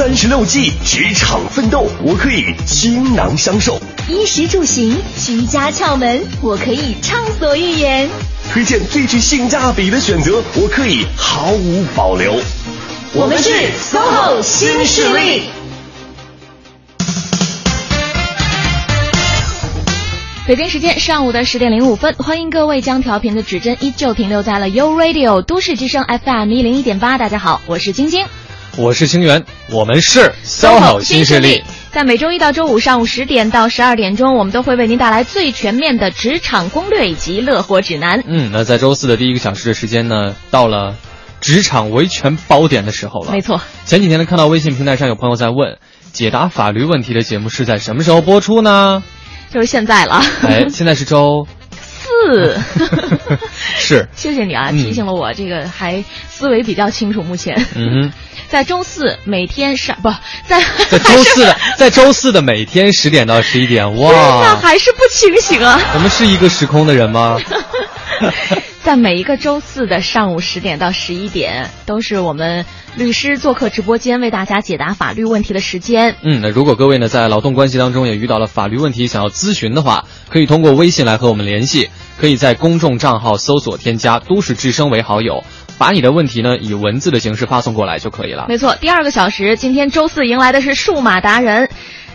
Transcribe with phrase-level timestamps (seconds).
[0.00, 3.74] 三十六计，职场奋斗，我可以倾囊相授；
[4.08, 8.08] 衣食住行，居家窍门，我可以畅所欲言；
[8.50, 12.40] 推荐最具性价比的选择，我可以毫无保留。
[13.12, 15.42] 我们是 SOHO 新势力。
[20.46, 27.18] 北京时间上午的十点零五分，欢迎各位将调频的指针依旧停留在了 U Radio 都市之声 FM 一零一点八。
[27.18, 28.24] 大家好，我是晶晶，
[28.80, 31.62] 我是清源，我们是 SOHO 新势力。
[31.92, 38.24] 在每周一到周五上午十点到十二点钟，我们都会为您带来最全面的职场攻略以及乐活指南。
[38.26, 40.96] 嗯，那在周四的第一个小时的时间呢，到了
[41.42, 43.32] 职场维权宝典的时候了。
[43.32, 45.76] 没错，前几天呢，看到微信平台上有朋友在问，
[46.12, 49.02] 解答法律问题的节目是在什么时候播出呢？
[49.50, 51.46] 就是现在了，哎，现在是周
[52.20, 52.60] 四，
[53.78, 57.22] 是， 谢谢你啊，提醒了我，这个还思维比较清楚。
[57.22, 58.12] 目前，嗯，
[58.48, 60.10] 在周四每天上不
[60.46, 65.80] 在在周四的在周四的每天十点到十一点，哇，那还是不清醒啊！
[65.94, 67.38] 我们是一个时空的人吗？
[68.82, 72.64] 在每一个周四的上午十点到十一点，都是我们
[72.96, 76.16] 律师做客直播间为大家解答法律问题的时间。
[76.22, 85.44] 嗯，那如果各位呢在劳动关系当中也遇到了法律问题想要咨询的话，可以通过微信来和我们联系，可以在公众账号搜索添加“都市之声”为好友，
[85.76, 88.46] 把你的问题呢以文字的形式发送过来就可以了。
[88.48, 91.68] 没错，第二个小时，今天周四迎来的是数码达人，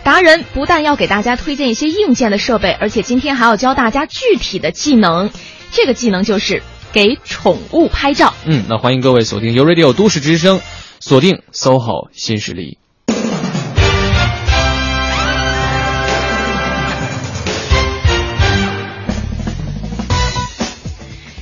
[0.04, 5.30] 达人不但要给大家推荐一些硬件的设备，而且今天还要教大家具体的技能。
[5.72, 6.64] 这个技能就是
[6.94, 8.34] 给宠物拍照。
[8.46, 10.62] 嗯，那欢迎各位锁定 u Radio 都市之声，
[11.00, 12.78] 锁定 SOHO 新势力。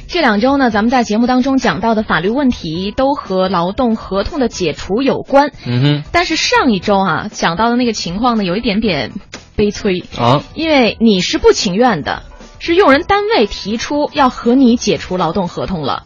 [0.07, 5.51] 这两周呢，咱们在节目当中讲到的法律问题都和劳动合同的解除有关。
[5.65, 6.03] 嗯哼。
[6.11, 9.11] 但是上一周啊，讲到的那个情况呢，有一点点
[9.55, 12.21] 悲催啊，因为你是不情愿的。
[12.65, 16.03] 是用人单位提出要和你解除劳动合同了，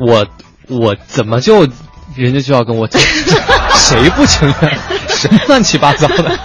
[0.00, 0.26] 我
[0.68, 1.68] 我怎么就
[2.16, 2.98] 人家就要跟我解？
[3.76, 4.78] 谁不情愿？
[5.08, 6.38] 什么乱七八糟的？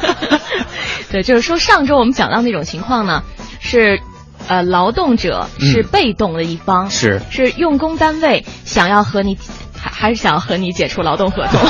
[1.09, 3.23] 对，就是说上周我们讲到那种情况呢，
[3.61, 4.01] 是
[4.49, 9.37] 呃劳动者是被动的一方，是是用工单位想要和你
[9.79, 11.61] 还还是想要和你解除劳动合同，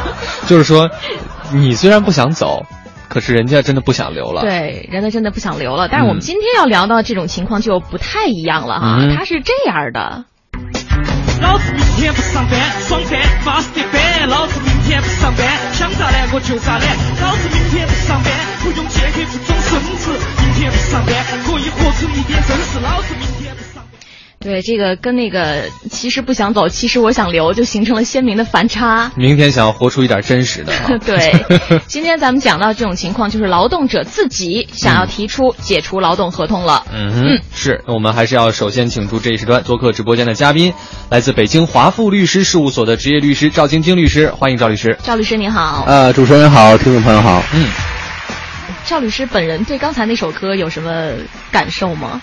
[0.48, 0.88] 就是说
[1.52, 2.64] 你虽然不想走。
[3.08, 5.88] 可是人家真的不想留了，对，人家真的不想留了。
[5.88, 10.24] 但是我们今天要聊到这种情况就不太一样了哈，他是这样的。
[11.40, 14.28] 老子明天不上班，爽翻，巴适的板。
[14.28, 16.86] 老子明天不上班，想咋懒我就咋懒。
[17.22, 20.10] 老子明天不上班，不用见客户装孙子。
[20.42, 21.14] 明天不上班，
[21.46, 22.80] 可以活出一点真实。
[22.80, 23.67] 老子明天不上。
[24.40, 29.10] 对，这个跟那个其实不想走，其实我想留，就形成了鲜明的反差。
[29.16, 30.72] 明天想要活出一点真实的。
[31.04, 31.32] 对，
[31.88, 36.84] 今天咱们讲到这种情况，就是劳动者自己想要提出解除劳动合同了。
[36.92, 37.82] 嗯哼，是。
[37.86, 40.72] 那我们还是要首先请出这一时段做客直播间的嘉宾，
[41.10, 44.96] 来自北京华富律师事务所的职业律师赵晶晶律师，欢迎赵律师。
[45.02, 45.84] 赵律师您好。
[45.88, 47.42] 呃，主持人好，听众朋友好。
[47.54, 47.66] 嗯。
[48.86, 51.12] 赵律师本人对刚才那首歌有什么
[51.50, 52.22] 感受吗？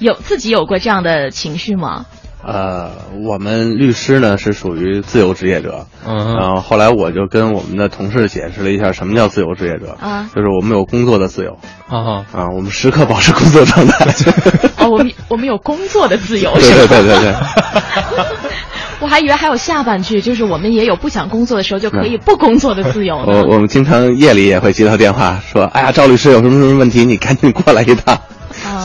[0.00, 2.06] 有自己有过这样的情绪吗？
[2.44, 2.92] 呃，
[3.24, 11.58] 我们律师呢是属于自由职业者，嗯，然后后来我就跟我们的同事解释了一下什么叫自由职业者啊，就是我们有工作的自由
[11.88, 14.06] 啊啊，我们时刻保持工作状态。
[14.78, 17.34] 哦，我们我们有工作的自由，对对对对对。
[19.00, 23.16] 我还以为还有下半句，就是我们也有不想工作的时候就可以不工作的自由。
[23.16, 28.16] 我我们经常夜里也会接到电话，说，哎呀，赵律师有什么什么问题，你赶紧过来一趟。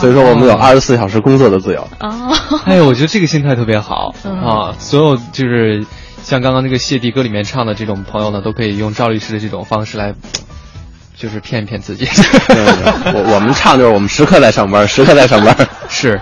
[0.00, 1.86] 所以说，我们有二十四小时工作的自由。
[2.00, 2.34] 哦，
[2.66, 4.14] 哎呦，我觉得这个心态特别好
[4.44, 4.74] 啊！
[4.78, 5.84] 所有就是
[6.22, 10.14] 像刚刚那个谢帝歌里面唱的这种朋友呢，都可以用赵律师的这种方式来，
[11.16, 12.06] 就是骗一骗自己。
[12.48, 15.56] 我 我们唱就是我们时刻在上班，时刻在上班。
[15.88, 16.20] 是。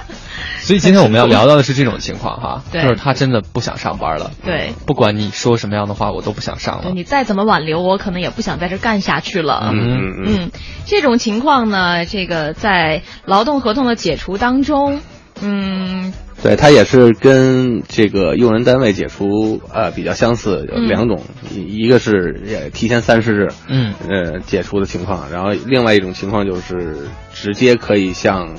[0.60, 4.30] 所以今天我们要聊到的是这种情况哈， 就是他真的不想上班了。
[4.44, 6.92] 对，不管你说什么样的话，我都不想上了。
[6.94, 9.70] 你再怎么挽留，我可能也不想在这干下去了。
[9.72, 10.50] 嗯嗯嗯，
[10.84, 15.00] 这种情况呢，这个在劳动合同的解除当中，
[15.40, 16.12] 嗯，
[16.42, 21.22] 对，它也是跟这个用人单位解除呃比较相似，有两种，
[21.54, 28.54] 一个是提前三十日，嗯呃解除的情况，然后另外一种情况就是直接可以向。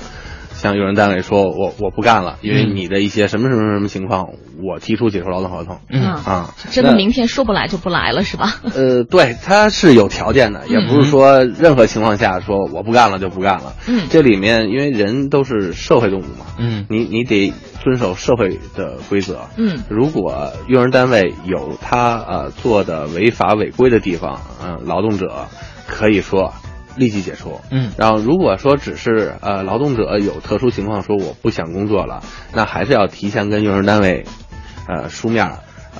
[0.62, 4.28] 向用人单位说我我不干了，因为你的一些什么什么什么情况，
[4.62, 5.80] 我提出解除劳动合同。
[5.90, 8.60] 嗯啊，真的明天说不来就不来了是吧？
[8.72, 13.72] 呃，对，他是有条件的，也不是说任何情况下说我不干了就不干了。
[13.88, 19.40] 嗯，这里面因为人都是社会动物嘛，嗯，你你得遵守社会的规则。
[19.56, 25.48] 嗯，如果用人单位有他呃做的违法违规的地方，嗯、劳动者
[25.88, 26.54] 可以说。
[26.96, 32.22] 立即解除，嗯，然后如果说只是呃劳动者有特殊情况说我不想工作了，
[32.52, 34.24] 那还是要提前跟用人单位，
[34.88, 35.46] 呃书面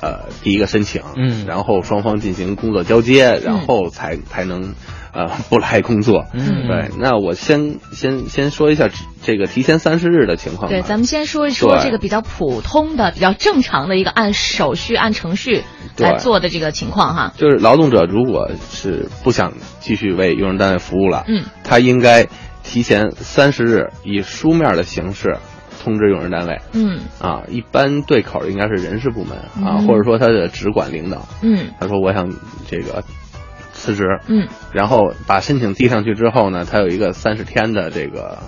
[0.01, 4.75] 呃第一个申请，嗯，然后双方进行工作交接，然后才、才能
[5.13, 6.89] 呃不来工作，嗯，对。
[6.99, 8.89] 那我先先先说一下
[9.21, 10.69] 这个提前三十日的情况。
[10.69, 15.63] 对，咱们先说一说这个比较普通的、比较正常的一个按手续、按程序
[15.97, 17.33] 来做的这个情况哈。
[17.37, 22.27] 就是劳动者如果是不想继续为用人单位服务了，嗯，他应该
[22.63, 25.37] 提前三十日以书面的形式。
[25.83, 29.37] 通知用人单位，嗯啊，一般对口应该是人事部门
[29.67, 32.31] 啊，或者说他的直管领导，嗯，他说我想
[32.69, 33.03] 这个
[33.83, 38.39] 辞职，嗯，然后把申请递上去之后呢，他有一个三十天的这个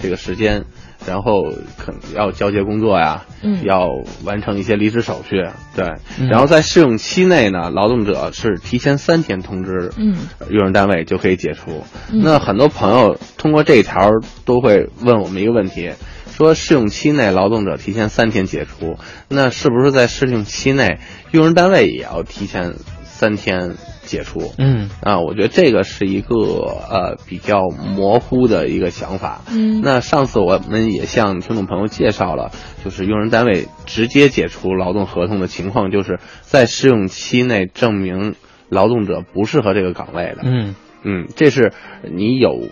[0.00, 0.64] 这个时间，
[1.06, 1.44] 然后
[1.78, 3.86] 可能要交接工作呀，嗯，要
[4.24, 5.46] 完成一些离职手续，
[5.76, 5.86] 对，
[6.18, 10.16] 嗯、然后在试用期内呢，劳动者是提前三天通知，嗯，
[10.50, 11.84] 用人单位就可以解除。
[12.10, 14.10] 嗯、那很多朋友通过这一条
[14.44, 15.92] 都会问我们一个问题。
[16.32, 18.96] 说试用期内劳动者提前三天解除，
[19.28, 20.98] 那是不是在试用期内
[21.32, 23.74] 用人单位也要提前三天
[24.10, 24.52] 解除？
[24.58, 29.42] 嗯啊，我觉得这个是一个呃比较模糊的一个想法。
[29.50, 32.50] 嗯，那上次我们也向听众朋友介绍了，
[32.84, 38.34] 就是用人单位直接解除劳动合同的情况，就是在试用期内证明
[38.68, 40.38] 劳动者不适合这个岗位的。
[40.42, 40.74] 嗯
[41.04, 41.72] 嗯，这是
[42.02, 42.68] 你有。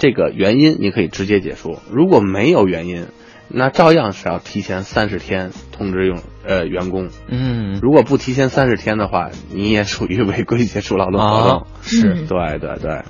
[0.00, 3.08] 这个原因你可以直接解除，如果没有原因，
[3.48, 7.08] 那照样是要提前三十天通知用呃员工。
[7.28, 11.50] 嗯，如果不提前三十天的话，你也属于违规解除劳动合同。
[11.50, 13.02] 哦、是，对对对。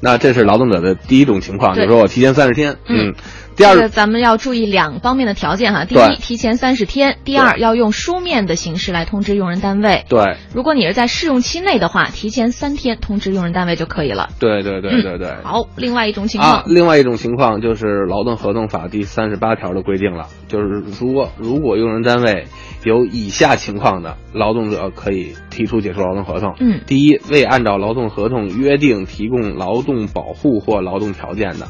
[0.00, 2.76] 那这是劳动者的第一种情况，就是说我提前三十天。
[2.86, 3.14] 嗯。
[3.54, 10.04] 第二个咱们要注意两方面的条件哈，第一提前三十天，第二要用书面的形式来通知用人单位。
[10.08, 14.30] 对，如果你是在试用期内的话，提前三天通知用人单位就可以了。
[14.38, 15.28] 对对对对对。
[15.28, 20.66] 嗯、好，另外一种情况、啊，另外一种情况就是《劳动合同法》第三十八条的规定了，就是
[21.00, 22.46] 如果如果用人单位
[22.84, 26.54] 有以下情况的，劳动者可以提出解除劳动合同。
[26.58, 31.68] 嗯，第一，未按照劳动合同约定提供劳动保护或劳动条件的。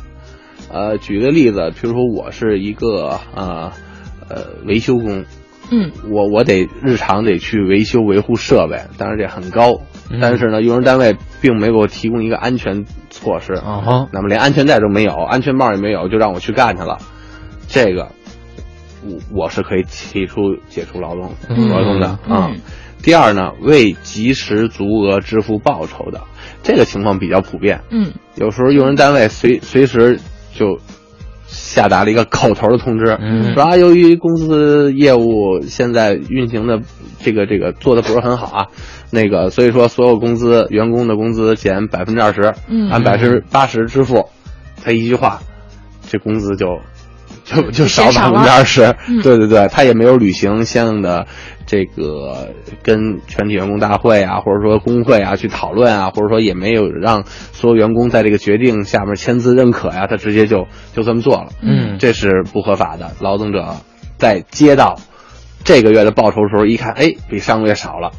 [0.73, 3.71] 呃，举个例子，比如说我是一个呃
[4.31, 5.27] 呃维修工，
[5.71, 16.97] 嗯，我我得日常得去维修维护设备，当然这很高，嗯、但是呢，用人单位并没给我提供一个安全措施，哦，那么连安全带都没有，安全帽也没有，就让我去干去了，
[17.69, 18.09] 这个
[19.05, 22.49] 我我是可以提出解除劳动合同的啊。
[22.51, 22.61] 嗯、
[23.03, 26.23] 第二呢，未及时足额支付报酬的，
[26.63, 30.19] 这个情况比较普遍，嗯，有时候用人单位随随时。
[30.63, 30.79] 就
[31.49, 36.81] 下达了一个口头的通知，嗯、说啊，由于公司业务现在运行的
[37.21, 38.67] 这个这个做的不是很好啊，
[39.11, 44.29] 那个所以说所有工资员工的工资减百分之二十，嗯，按百分之八十支付，
[44.83, 45.41] 他一句话，
[46.09, 46.79] 这工资就
[47.55, 51.27] 就就少百分之二十，嗯、对对对，他也没有履行相应的
[51.67, 52.49] 这个
[52.83, 63.13] 跟全体员工大会啊，或者说工会啊去讨论啊，或者说也没有让所有员工在这个决定下面签字认可呀、啊，他直接就就这么做了，嗯，这是不合法的。
[63.21, 63.77] 劳动者
[64.19, 64.99] 在接到
[65.65, 68.11] 这个月的报酬的时候，一看，哎，比上个月少了。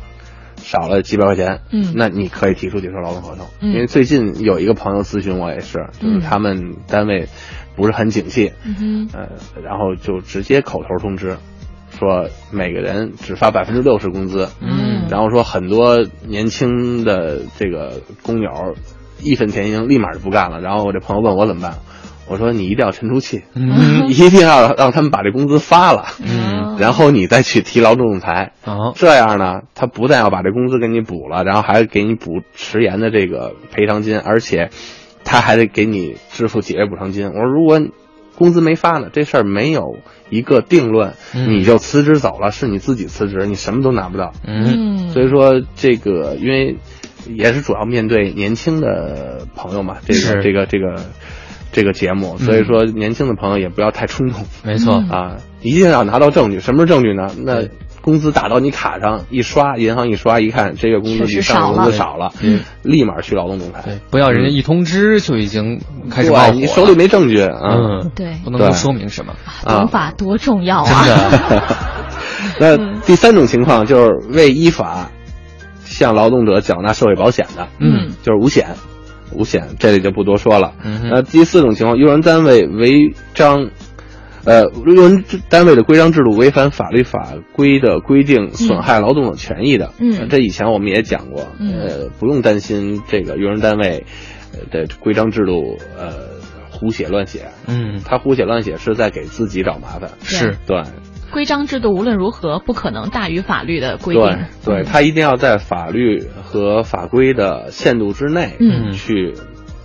[0.66, 7.28] 少了几百块钱，嗯，那你可以提出解除劳动合同，嗯、因为最近有一个朋友咨询我也是，就是他们单位
[7.76, 9.30] 不是很景气，嗯呃，
[9.64, 11.38] 然后就直接口头通知，
[11.98, 18.76] 说每个人只发百分之六十工资，嗯，然后说很多年轻的这个工友
[19.22, 20.60] 义愤填膺，立马就不干了。
[20.60, 21.80] 然后我这朋友问我怎么办，
[22.28, 34.70] 我说你一定要沉住气，嗯， 一定要让他们把这工资发了，嗯，然后你再去提劳动仲裁，哦，这样呢，他不但要把这工资给你补了，然后还给你补迟延的这个赔偿金，而且
[35.24, 37.28] 他还得给你支付几个月补偿金。
[37.28, 37.82] 我说如果
[38.36, 39.98] 工资没发呢，这事儿没有
[40.30, 44.34] 一个定论，嗯你就辞职走了，是你自己辞职，你什么都拿不到。
[44.46, 46.78] 嗯，所以说这个因为
[47.28, 50.96] 也是主要面对年轻的朋友嘛，这个这个这个
[51.72, 54.44] 这个节目，所以说年轻的朋友也不要太冲动。
[54.64, 56.60] 没错嗯啊，一定要拿到证据。
[56.60, 57.32] 什么是证据呢？
[57.46, 57.68] 那
[58.04, 63.82] 工资打到你卡上一刷，银行一刷一看，这月工资比上月工资少了，嗯，立马去劳动仲裁。
[63.86, 65.80] 对，不要人家一通知就已经
[66.12, 69.34] 开始对，你手里没证据，嗯，对，不能够说明什么。
[69.64, 71.06] 懂法多重要啊！
[71.06, 71.64] 真的。
[72.60, 75.10] 那第三种情况就是未依法
[75.86, 78.68] 向劳动者缴纳社会保险的，嗯，就是五险，
[79.32, 80.74] 五险这里就不多说了。
[80.84, 83.70] 嗯，那第四种情况，用人单位违章。
[84.46, 94.06] 呃，用人单位的规章制度违反法律法规的规定，损害劳动者权益的，嗯，这以前我们也讲过，呃，不用担心这个用人单位
[94.70, 96.28] 的规章制度，呃，
[96.70, 100.84] 胡写乱写，嗯，他胡写乱写是在给自己找麻烦，是对。
[101.32, 104.24] 规章制度无论如何不可能大于法律的规定，
[104.66, 109.34] 对，对他一定要在法律和法规的限度之内，嗯，去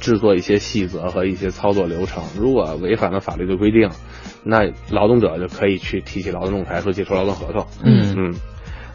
[0.01, 3.89] 制作一些细则和一些操作流程，如果违反了法律的规定。
[4.51, 7.67] 那劳动者就可以去提起劳动仲裁，说解除劳动合同。
[7.85, 8.35] 嗯嗯，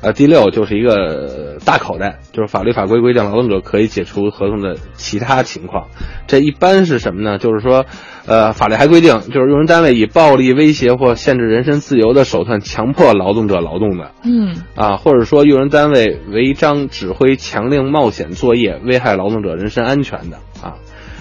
[0.02, 5.90] 呃，第六就是一个大口袋，就是法律法规规定劳动者可以解除合同的其他情况。
[6.26, 7.38] 这一般是什么呢？
[7.38, 7.86] 就是说，
[8.26, 14.12] 呃，法律还规定，就是用人单位以暴力威胁或限制人身自由的手段强迫劳动者劳动的。
[14.26, 20.74] 嗯啊，或者说用人单位违章指挥强令冒险作业，危害劳动者人身安全的啊。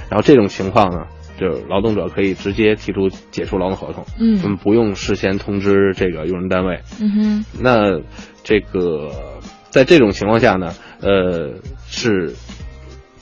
[0.08, 1.04] 然后这种情况呢？
[1.42, 8.00] 就劳动者可以直接提出解除劳动合同，嗯，不用事先通知这个用人单位，嗯哼，那
[8.44, 9.10] 这个
[9.70, 11.54] 在这种情况下呢，呃，
[11.88, 12.32] 是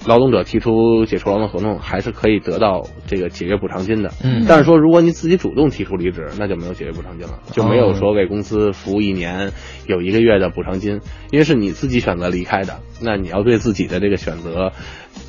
[0.07, 9.53] 劳动者提出解除劳动合同，还是可以得到这个解约补偿金的，嗯，但是说如果你自己主动提出离职，那就没有解约补偿金了，就没有说为公司服务一年
[9.87, 11.01] 有一个月的补偿金，
[11.31, 14.73] 因为是你自己选择离开的，那你要对自己的这个选择。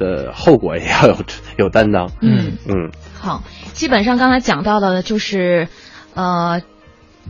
[0.01, 1.15] 的后果也要有
[1.57, 2.11] 有担当。
[2.21, 3.43] 嗯嗯，好，
[3.73, 5.67] 基本上刚才讲到的就是，
[6.15, 6.61] 呃，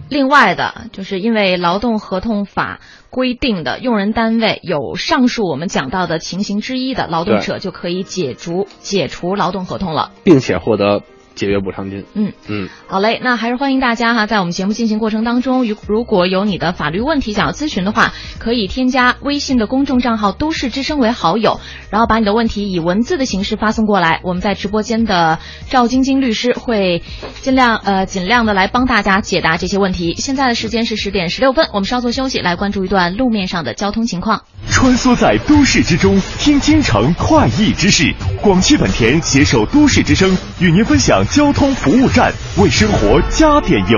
[0.09, 11.03] 另外的，就是因为劳动合同法规定的用人单位有上述我们讲到的情形之一的劳动者，就可以解除解除劳动合同了，并且获得。
[11.41, 12.05] 解约补偿金。
[12.13, 27.01] 嗯嗯，好嘞，那还是欢迎大家哈，在我们节目进行过程当中，如如果有你的法律问题想要咨询的话，可以添加微信的公众账号“都市之声”为好友，然后把你的问题以文字的形式发送过来，我们在直播间的赵晶晶律师会
[27.41, 30.13] 尽量呃尽量的来帮大家解答这些问题。
[30.13, 34.43] 现在的时间是十点十六分，我们稍作休息，来关注一段路面上的交通情况。
[34.69, 38.13] 穿梭在都市之中，听京城快意之事。
[38.41, 43.97] 广汽本田携手都市之声，与您分享交通服务站，为生活加点油。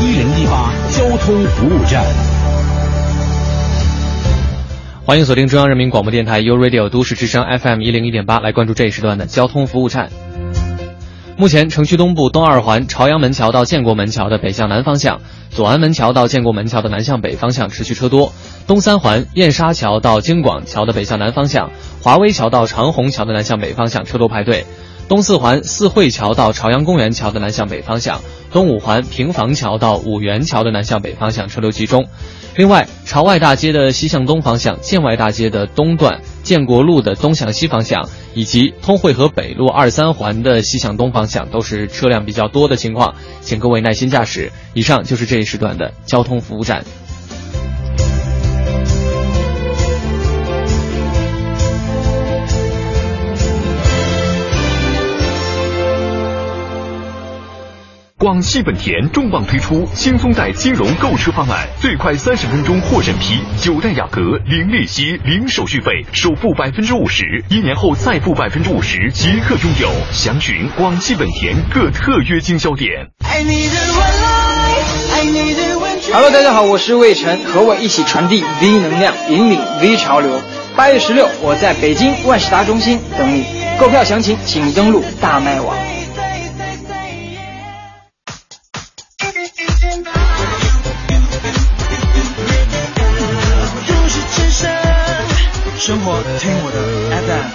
[0.00, 2.04] 一零一八交通服务站，
[5.04, 10.10] 欢迎锁定中央人民广播电台 u Radio 都市之声 FM 一零一点八，来关注这一时段的交通服务站。
[11.36, 18.30] 目前，城区东部东二环朝阳门桥到建国门桥的北向南方向，左安门桥到建国门桥的南向北方向持续车多；
[18.68, 24.64] 东三环燕莎桥到京广桥的北向南方向，华威桥到长虹桥的南向北方向车多排队；
[25.08, 28.20] 东四环四惠桥到朝阳公园桥的南向北方向，
[28.50, 32.06] 东五环平房桥到五元桥的南向北方向车流集中。
[32.56, 44.50] 另外，朝外大街的西向东方向、建外大街的东段、建国路的东向西方向，以及通惠河北路二三环的西向东方向，都是车辆比较多的情况，请各位耐心驾驶。
[44.74, 46.84] 以上就是这一时段的交通服务站。
[58.18, 69.92] 广汽本田重磅推出轻松贷金融购车方案，最快三十分钟获审批，九代雅阁零利息、零手续费，首付百分之五十，一年后再付百分之五十即刻拥有。
[70.12, 73.10] 详询广汽本田各特约经销点。
[76.10, 80.40] Hello，大家好，我是魏晨，和我一起传递 V 能量，引领 V 潮流。
[80.74, 83.44] 八月十六，我在北京万事达中心等你。
[83.78, 85.76] 购票详情请登录大麦网。
[95.86, 96.78] 生活听我的
[97.22, 97.46] FM。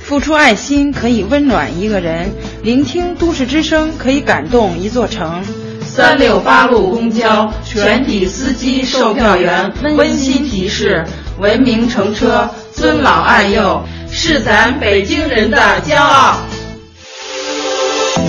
[0.00, 5.44] 付出爱心可以温暖一个人，聆听都市之声可以感动一座城。
[5.82, 11.04] 三六八路公交全体司机、售票员温馨提示：
[11.38, 16.38] 文明乘车，尊老爱幼，是咱北京人的骄傲。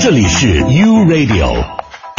[0.02, 1.81] 这里是 U Radio。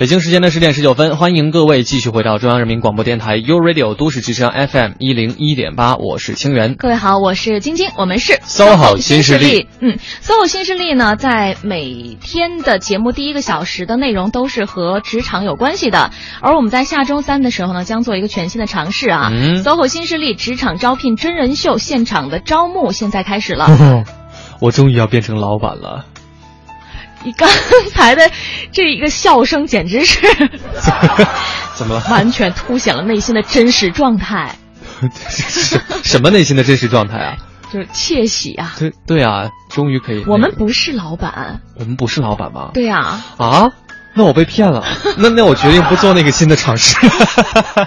[0.00, 6.74] 北京时间的十点十九分，欢迎各位继续回到中央人民广播电台 u Radio 都市之声 FM 一零一点八，我是清源。
[6.74, 9.68] 各位好，我是晶晶，我们是 SOHO 新势力。
[9.80, 19.28] 嗯，SOHO 新势力呢，在每天的节目第一个小时的内容都是和职场有关系的，而我们在下周三的时候呢，将做一个全新的尝试啊。
[19.30, 24.04] 嗯，SOHO 新势力职场招聘真人秀现场的招募现在开始了。
[24.62, 26.06] 我终于要变成老板了。
[27.24, 27.48] 你刚
[27.92, 28.30] 才的
[28.72, 30.20] 这一个笑声，简直是
[31.74, 32.02] 怎么了？
[32.10, 34.56] 完全凸显了内心的真实状态。
[35.28, 37.36] 什 什么内心的真实状态啊？
[37.72, 38.74] 就是窃喜啊！
[38.78, 40.24] 对对啊，终于可以。
[40.26, 41.60] 我们不是老板。
[41.76, 42.70] 我们不是老板吗？
[42.74, 43.22] 对呀。
[43.38, 43.70] 啊？
[44.14, 44.84] 那我被骗了。
[45.18, 46.96] 那那我决定不做那个新的尝试。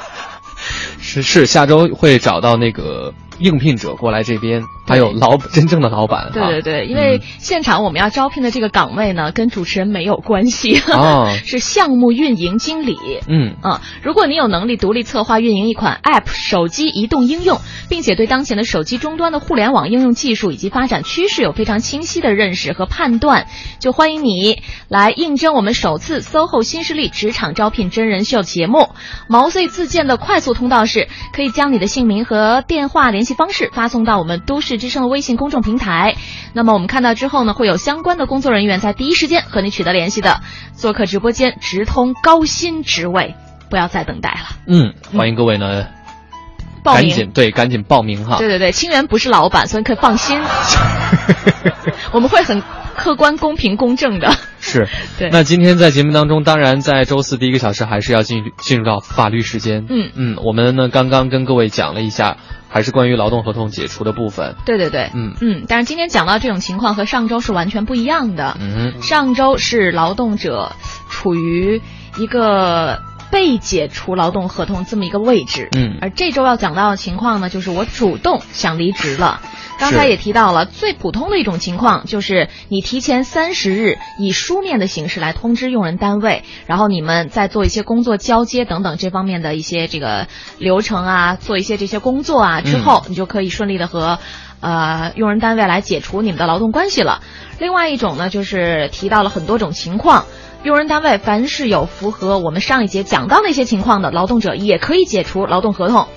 [1.02, 6.32] 是是，下周会找到那个应聘者过来这边，还有老 真正的老板。
[6.34, 12.98] 对对对，因为现场我们要招聘的这个岗位呢，跟主持人没有关系，哦、 是项目运营经理。
[13.28, 17.60] 嗯啊，如果你有能力独立策划运营一款 App 手机移动应用，
[17.90, 23.48] 并且对当前的手机终端的互联网应用技术以及发展趋势有非常清晰的认识和判断，
[23.80, 28.90] 就欢迎你来应征我们首次 SOHO 新势力职场招聘真人秀节目。
[29.28, 31.08] 毛遂自荐的快速通道是。
[31.34, 36.16] 可以将你的姓名和电话联系方式发送到我们都市之声的微信公众平台。
[36.54, 40.42] 那么我们看到之后呢，会有相关的工作人员在第一时间和你取得联系的。
[40.74, 43.36] 做客直播间，直通高薪职位，
[43.70, 44.58] 不要再等待了。
[44.68, 45.86] 嗯，欢迎各位呢，
[46.84, 48.38] 报赶紧对，赶紧报名哈。
[48.38, 50.42] 对对对，清源不是老板，所以可以放心。
[52.12, 52.62] 我们会很
[52.96, 54.36] 客观、公平、公正的。
[54.60, 54.88] 是，
[55.18, 55.30] 对。
[55.32, 59.86] 那今天在节目当中，当然在周四第一个小时还是要进进入到法律时间。
[59.90, 62.38] 嗯嗯，我们呢刚刚跟各位讲了一下，
[62.74, 64.56] 还是关于劳动合同解除的部分。
[64.66, 68.58] 对对对，嗯嗯，但是今天讲到这种情况和上周是完全不一样的。
[68.60, 70.72] 嗯，上周是劳动者
[71.10, 71.82] 处于
[72.18, 73.00] 一个。
[73.34, 79.42] 被解除劳动合同这么一个位置，嗯，而这周要讲到的情况呢，就是我主动想离职了。
[79.80, 90.28] 刚才也提到了，最普通的一种情况就是你提前三十日以书面的形式来通知用人单位，然后你们再做一些工作交接等等这方面的一些这个
[90.60, 94.20] 流程啊，做一些这些工作啊之后，嗯、你就可以顺利的和
[94.60, 97.22] 呃用人单位来解除你们的劳动关系了。
[97.58, 100.26] 另外一种呢，就是提到了很多种情况。
[100.64, 106.08] 用人单位凡是有符合我们上一节讲到那些情况的劳动者，也可以解除劳动合同。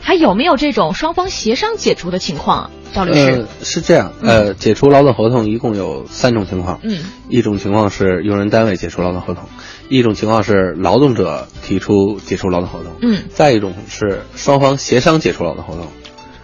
[0.00, 2.70] 还有没有这种双方协商解除的情况？
[2.94, 6.78] 赵律师、呃、是这样，呃，解除劳动合同一共有三种情况。
[6.84, 9.42] 嗯，一种情况是用人单位解除劳动合同，
[9.88, 15.88] 一种情况是劳动者提出解除劳动合同，嗯，再一种是双方协商解除劳动合同。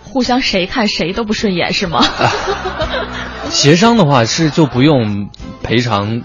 [0.02, 2.04] 互相谁看谁都不顺眼是吗？
[3.50, 5.30] 协商的话是就不用
[5.62, 6.22] 赔偿。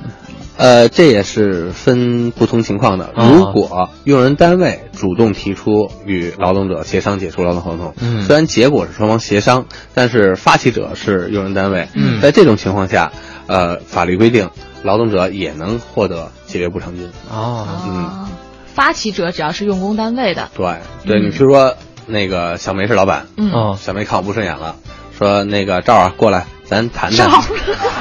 [0.58, 3.13] 呃，这也是分不同情况的。
[3.15, 13.12] 如果用人单位主动提出与劳动者协商解除劳动合同，嗯，虽然结果是双方协商，但是发起者是用人单位，嗯，在这种情况下，
[13.46, 14.50] 呃，法律规定
[14.84, 17.10] 劳动者也能获得解约补偿金。
[17.30, 18.28] 哦，嗯，
[18.65, 21.76] 发起者只要是用工单位的，对，对、嗯、你比如说
[22.08, 24.76] 那个小梅是老板，嗯，哦，小梅看我不顺眼了，
[25.17, 26.45] 说那个赵啊过来。
[26.69, 27.30] 咱谈谈，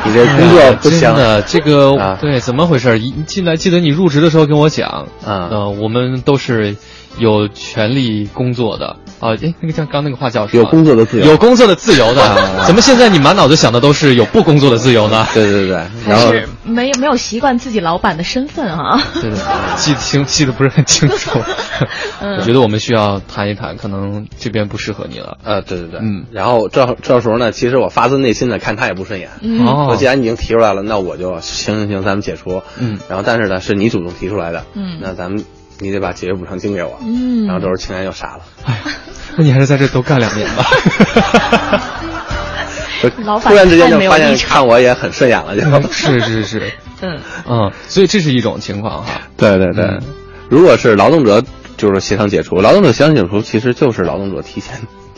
[0.05, 2.98] 你这工作不行的，这个、啊、对怎么回事？
[2.98, 6.74] 一进来记得你入职的时候跟我讲，啊、呃，我们都是
[7.18, 9.35] 有权利工作的啊。
[9.42, 10.62] 哎，那个叫刚那个话叫什么？
[10.62, 12.22] 有工作的自由，有工作的自由的。
[12.22, 15.26] 啊、怎么现在你满脑子想的都是有不工作的自由呢？
[15.35, 19.00] 对对对，还是没有没有习惯自己老板的身份啊。
[19.14, 19.38] 对对，
[19.76, 21.40] 记清记得不是很清楚。
[22.20, 25.37] 嗯、我觉得我们需要谈一谈，可能这边不适合你了。
[25.44, 26.24] 呃，对对对，嗯。
[26.33, 29.31] 然后这这时候呢，其实我发自内心的看他也不顺眼。
[29.42, 29.66] 嗯。
[29.66, 29.88] 哦。
[29.90, 32.62] 我既然已经提出来了，那我就行行行，咱们解除。
[32.79, 32.98] 嗯。
[33.09, 34.64] 然后，但是呢，是你主动提出来的。
[34.74, 34.98] 嗯。
[35.02, 35.44] 那咱们
[35.79, 36.99] 你得把解约补偿金给我。
[37.03, 37.47] 嗯。
[37.47, 38.43] 然后这时候青年又傻了。
[38.65, 38.81] 哎呀，
[39.37, 40.65] 那你还是在这多干两年吧。
[43.25, 45.93] 老板突然之间就发现看我也很顺眼了，就。
[45.93, 46.73] 是是是。
[47.03, 47.21] 嗯。
[47.47, 49.21] 嗯，所以这是一种情况哈。
[49.37, 50.03] 对对对，嗯、
[50.49, 51.45] 如果是劳动者
[51.77, 54.77] 就是协商解除，劳动者协商解除其实就是劳动者提前。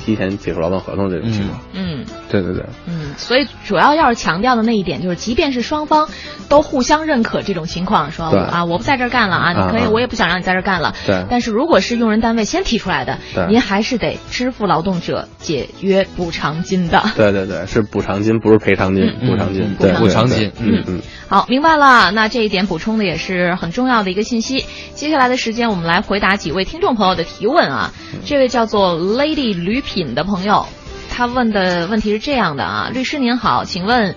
[0.09, 6.09] 提前解除劳动合同这种情况，嗯，对对对，嗯，所以主要要是强调的那一点就是，即便是双方
[6.49, 11.27] 都互相认可这种情况，说啊我不在这儿干了啊，你可以，我也不想让你在这儿干了，对。
[11.29, 17.03] 但是如果是用人单位先提出来的，对，您还是得支付劳动者解约补偿金的。
[17.15, 21.03] 对对对，是补偿金，不是赔偿金，补偿金，对，补偿金，嗯嗯。
[21.29, 22.11] 好，明白了。
[22.13, 24.65] 那这一点补充的也是很重要的一个信息。
[24.95, 27.93] 接下来的时间，我们来回答几位听众朋友的提问啊。
[28.25, 30.65] 这位叫做 Lady 吕品的朋友。
[31.11, 34.15] 他问的问题是这样的啊，律师您好，请问，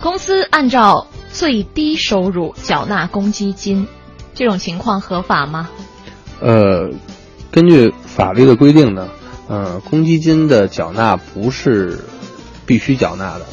[0.00, 3.86] 公司按照最低收入缴纳公积金，
[4.32, 5.68] 这种情况合法吗？
[6.40, 6.90] 呃，
[7.50, 9.08] 根据法律的规定呢，
[9.46, 11.98] 呃，公积金的缴纳不是
[12.64, 13.44] 必须缴纳的。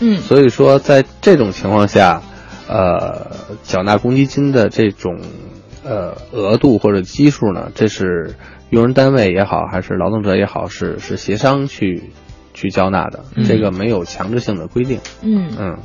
[0.00, 2.20] 嗯，所以说在这种情况下，
[2.68, 3.30] 呃，
[3.62, 5.18] 缴纳公积金的这种
[5.82, 8.34] 呃额度或者基数呢，这是
[8.70, 12.10] 用人单位也好，还是劳动者也好，是是协商去
[12.54, 15.00] 去交纳的，这个没有强制性的规定。
[15.22, 15.78] 嗯嗯。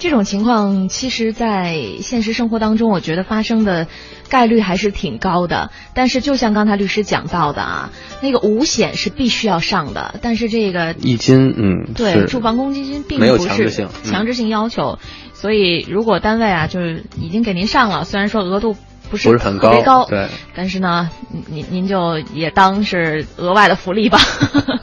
[0.00, 3.88] 这种情况，其实，在现实生活当中，我觉得发生的
[4.28, 5.72] 概率还是挺高的。
[5.92, 7.90] 但是，就像刚才律师讲到的啊，
[8.22, 15.00] 那个五险是必须要上的，但是这个一金，嗯，对，住房公积金并不是强制性要求。
[15.32, 18.76] 所以，如果单位啊，就是已经给您上了，虽然说额度
[19.10, 21.10] 不是很高，对，但是呢，
[21.46, 24.18] 您您就也当是额外的福利吧。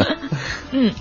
[0.72, 0.92] 嗯。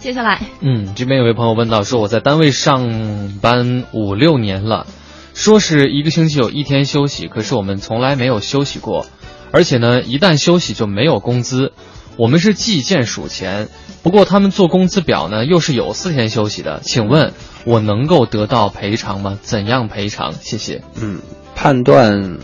[0.00, 4.86] 接下来，嗯，这边有位朋友问到，说我在单位上班五六年了，
[5.34, 9.04] 说是一个星期有一天休息，可是我们从来没有休息过，
[9.52, 11.72] 而且呢，一旦休息就没有工资，
[12.16, 13.68] 我们是计件数钱，
[14.02, 17.34] 不过他们做工资表呢又是有四天休息的，请问
[17.66, 19.38] 我能够得到赔偿吗？
[19.42, 20.32] 怎样赔偿？
[20.32, 20.82] 谢谢。
[20.98, 21.20] 嗯，
[21.54, 22.38] 判断，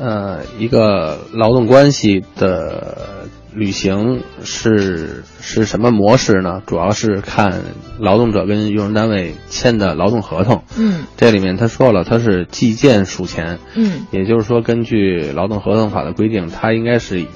[0.00, 3.20] 呃，一个劳动关系的。
[3.52, 6.62] 履行是是什么模式呢？
[6.66, 7.62] 主要是看
[7.98, 10.62] 劳动者跟用人单位签的劳动合同。
[10.76, 13.58] 嗯，这里面他说了，他是计件数钱。
[13.74, 17.26] 嗯，也就是说，根据劳动合同法的规定，他应该是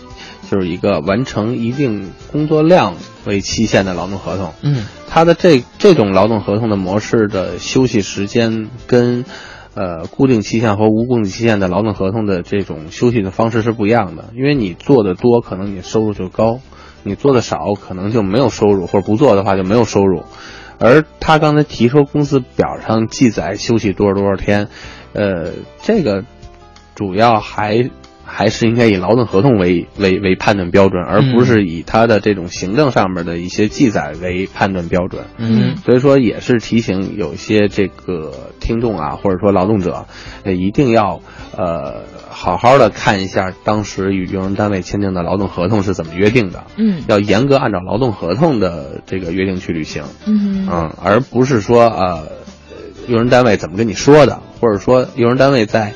[0.48, 4.54] 就是一个完成一定工作量为期限的劳动合同。
[4.62, 9.24] 嗯，他的这这种劳动合同的模式的休息时间跟。
[9.74, 16.60] 呃，固定期限和无固定期限的劳动合同的这种休息的方式是不一样的，因为你做的多，可能你收入就高；
[17.02, 20.24] 你做的少，可能就没有收入，或者不做的话就没有收入。
[20.78, 24.68] 而他刚才提出工资表上记载休息多少多少天，
[25.12, 26.24] 呃，这个
[26.94, 27.90] 主要还。
[28.36, 35.26] 还是应该以劳动合同为为为判断标准，而不是以他的这种行政上面的一些记载为判断标准。
[35.36, 40.06] 嗯，所以说也是提醒有些这个听众啊，或者说劳动者，
[40.42, 41.20] 呃一定要
[41.56, 46.64] 呃好好的看一下当时与用人单位签订的劳动合同是怎么约定的。
[46.76, 50.02] 嗯，要严格按照劳动合同的这个约定去履行。
[50.26, 52.26] 嗯嗯，而不是说呃
[53.06, 55.92] 用人单位怎么跟你说的，或者说用人单位在。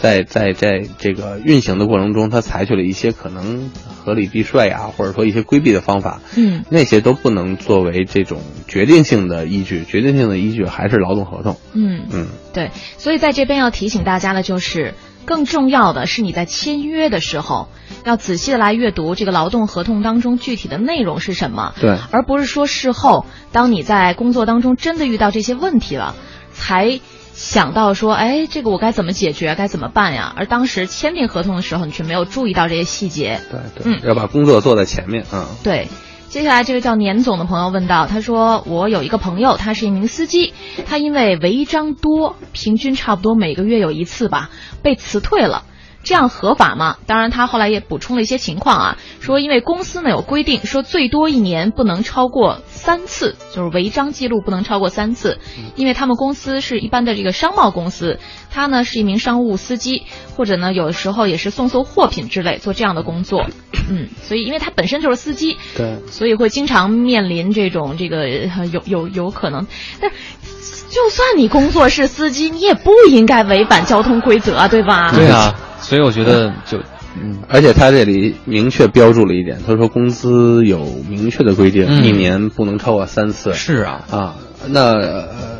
[0.00, 3.70] 在在在这个运行的过程中，他采取了一些可能
[4.02, 11.60] 合理避税啊，或者说一些规避的方法，嗯，那些都不能作为这种决定性的依据，决定性的依据还是劳动合同。
[11.74, 14.94] 嗯嗯，对，所以在这边要提醒大家的就是，
[15.26, 17.68] 更重要的是你在签约的时候，
[18.06, 26.14] 要仔细的来阅读这个劳动合同当中具体的内容是什么，对，而不是说事后当你在工作当中真的遇到这些问题了，
[26.52, 27.00] 才。
[27.40, 30.30] 想到说，哎，这个我该怎么解决，该怎么办呀？
[30.36, 33.40] 而当时签订合同的时候，你却没有注意到这些细节。
[33.50, 35.48] 对对，嗯，要把工作做在前面啊。
[35.64, 35.88] 对，
[36.28, 40.52] 接下来这个叫年总的朋友问到，他说我有一个朋友，他是一名司机，
[40.86, 44.50] 他因为违章多，平均差不多每个月有一次吧，
[44.82, 45.64] 被辞退了。
[46.02, 46.96] 这样合法吗？
[47.06, 55.38] 当然，他后来也补充了一些情况啊，说因为公司呢有规定，说最多一年不能超过三次，就是违章记录不能超过三次，
[55.76, 58.18] 因为他们公司是一般的这个商贸公司，
[58.50, 60.04] 他呢是一名商务司机，
[60.36, 63.46] 或者呢有的时候也是送送货品之类做这样的工作，
[63.90, 68.28] 嗯，所以因为他本身就是司机，对，所以会经常面临这种这个
[68.72, 69.66] 有有有可能，
[70.00, 75.12] 但就算你工作是司机，你也不应该违反交通规则，对吧？
[75.14, 75.54] 对啊。
[75.80, 76.78] 所以我觉得就，
[77.20, 83.52] 嗯，而且他这里明确标注了一点，他说工资有明确的规定，一年不能超过三次。
[83.54, 84.34] 是啊，啊，
[84.68, 84.94] 那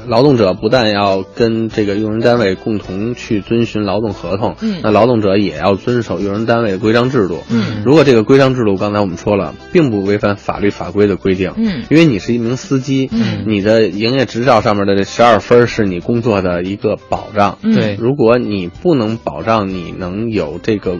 [0.07, 7.43] 劳动者不但要跟这个用人单位共同去遵循劳动合同，嗯，那劳动者也要遵守用人单位的规章制度。
[7.51, 17.59] 嗯，如果这个规章制度刚才我们说了，并不违反法律法规的规定，嗯，因为你是一名司机，嗯，你的营业执照上面的这十二分是你工作的一个保障。
[17.63, 20.99] 对，如果你不能保障你能有这个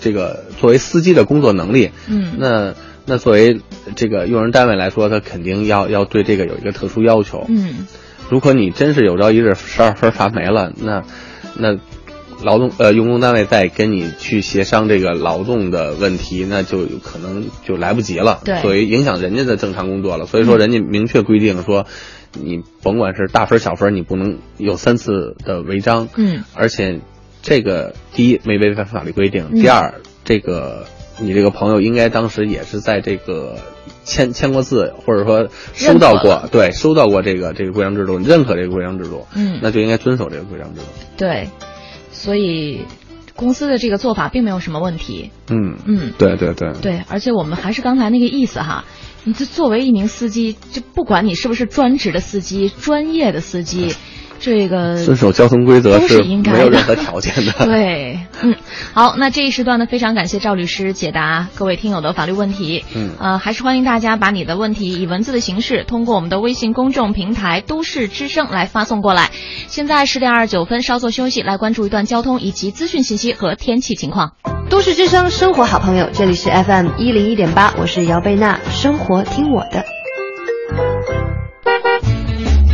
[0.00, 2.74] 这个作为司机的工作能力，嗯，那。
[3.04, 3.60] 那作为
[3.96, 7.44] 这个用人单位来说，他肯定要要对这个有一个特殊要求。
[7.48, 7.88] 嗯，
[8.32, 11.04] 如果你真是有朝一日十二分罚没了，那
[11.54, 11.78] 那
[12.42, 18.40] 劳动呃用工单位再跟你去协商这个劳动的问题，那就有可能就来不及了。
[18.42, 20.24] 对，所以影响人家的正常工作了。
[20.24, 21.84] 所以说，人家明确规定说，
[22.32, 26.08] 你甭管是大分小分，你不能有三次的违章。
[26.16, 27.00] 嗯，而且
[27.42, 30.86] 这个第一没违反法律规定，第二这个。
[31.18, 33.56] 你这个朋友应该当时也是在这个
[34.04, 40.86] 签签过字，或者说收到过，对，收到过这个这个规章制度，认可这个规章制度，嗯，那就应该遵守这个规章制度。
[41.16, 41.48] 对，
[42.10, 42.86] 所以
[43.36, 45.30] 公司的这个做法并没有什么问题。
[45.50, 48.84] 嗯嗯，对对对对，而且我们还是刚才那个意思哈，
[49.24, 53.94] 你这作为一名司机，就不管你是不是专职的司机、专业的司机。
[54.44, 57.52] 这个遵守交通规则是应该没有任何条件的。
[57.64, 58.56] 对，嗯，
[58.92, 62.84] 好，那这一时段呢，非常感谢赵律师解答各位听友的法律问题。
[62.92, 69.30] 嗯，呃，还是欢迎大家把你的问题以文字的形式通过我们的微信公众平台“都市之声”来发送过来。
[69.68, 74.32] 现在十点二十九分，稍作休息，来关注一段交通以及资讯信息和天气情况。
[74.68, 80.01] 都市之声，生活好朋友，这里是 FM 一零一点八，我是姚贝娜，生活听我的。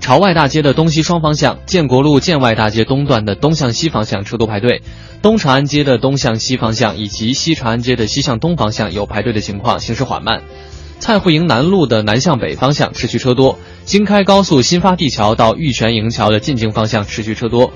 [0.00, 4.80] 朝外大街的东西双方向，建国路建外大街东段的东向西方向车多排队；
[5.20, 10.42] 东长安街的东向西方向以及西长安街的西向东方向有排队的情况，行驶缓慢。
[10.98, 17.70] 蔡慧营南路的南向北方向持续车多；京开高速新发地桥到玉泉营桥的进京方向持续车多；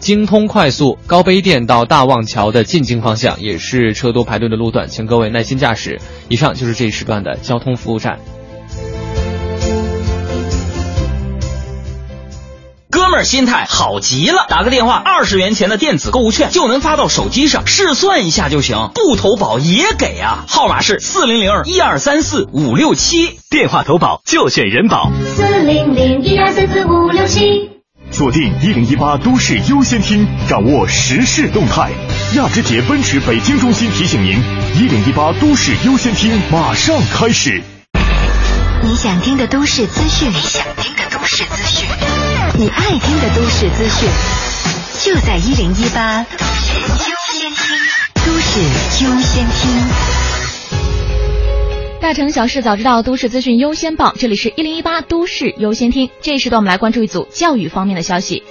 [0.00, 6.00] 京通快速高碑店到大望桥的进京方向也是车多排队的路段，请各位耐心驾驶。
[6.28, 8.18] 以上就是这一时段的交通服务站。
[12.94, 20.44] 哥们儿心态好极了，打个电话，二十元钱的电子购物券就能发到手机上，试算一下就行，不投保也给啊。
[20.46, 25.10] 号码是四零零一二三四五六七，电话投保就选人保。
[25.34, 27.68] 四零零一二三四五六七，
[28.12, 31.90] 锁定一零一八都市优先听，掌握时事动态。
[32.36, 34.40] 亚之杰奔驰北京中心提醒您，
[34.76, 37.60] 一零一八都市优先听马上开始。
[38.84, 41.88] 你想听的都市资讯，你想听的都市资讯。
[42.56, 44.08] 你爱听的都市资讯，
[45.00, 47.76] 就在一零一八都市优先听。
[48.24, 48.60] 都市
[49.04, 49.70] 优先听。
[52.00, 54.14] 大城小事早知道，都市资讯优先报。
[54.16, 56.10] 这里是一零一八都市优先听。
[56.20, 58.44] 这一时段，我们来关注一组教育方面的消息。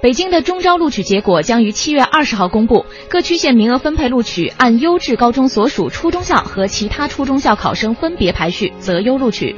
[0.00, 9.54] 北京的中招录取结果将于七月二十号公布，各区县名额分配录取按优质高中所属初中校和其他初中校考生分别排序，择优录取。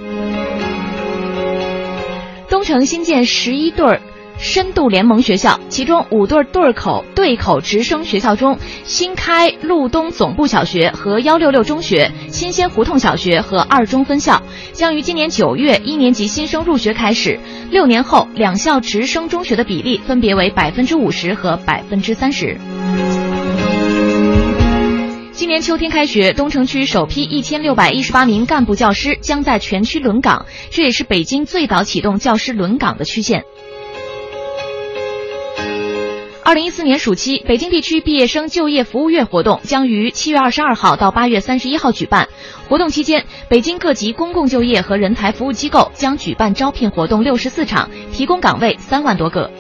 [2.55, 4.01] 东城新建十一对儿
[4.38, 14.40] 深度联盟学校，其中五对对口对口直升学校中，新开路东总部小学和幺六六中学、新鲜胡同小学和二中分校
[14.73, 17.40] 将于今年九月一年级新生入学开始，
[17.73, 22.57] 六年后两校直升中学的比例分别为百分之五十和百分之三十。
[25.44, 33.44] 今年秋天开学，东城区首批一千六百一十八名干部教师将在全区轮岗，这也是北京最早启动教师轮岗的区县。
[36.42, 42.30] 二零一四年暑期，北京地区毕业生就业服务月活动将于七月二十二号到八月三十一号举办。
[42.70, 49.50] 活动期间，北京各级公共就业和人才服务机构将举办招聘活动六十四场，提供岗位三万多个。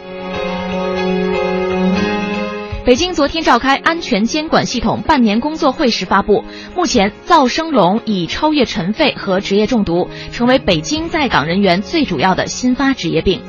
[2.84, 6.44] 北京昨天召开安全监管系统半年工作会时发布，
[6.76, 13.40] 目前噪声聋已超越尘肺和职业中毒，成为北京在岗人员最主要的新发职业病。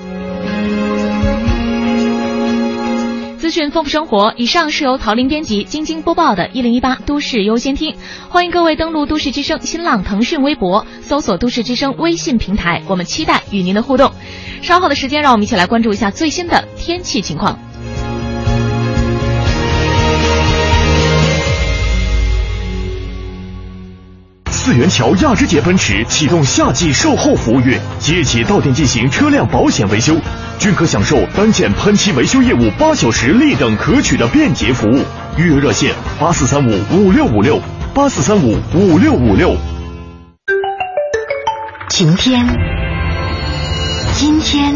[3.37, 7.91] 资讯丰富生活，以上是由陶林编辑、晶晶播报的《一零一八都市优先听》，
[8.29, 14.13] 欢迎各位登录都市之声新浪、腾讯微博，搜索“都市之声”微信平台，我们期待与您的互动。
[14.61, 17.59] 稍后的时间，让我们一起来关注一下最新的天气情况。
[24.65, 30.15] 四元桥亚之杰奔驰启动夏季售后服务月，即日起到店进行车辆保险维修，
[30.57, 35.03] 均可享受单件喷漆维修业务八小时立等可取的便捷服务。
[35.37, 37.61] 预约热线：八四三五五六五六
[37.93, 39.55] 八四三五五六五六。
[41.89, 42.43] 晴天，
[44.19, 44.73] 阴天，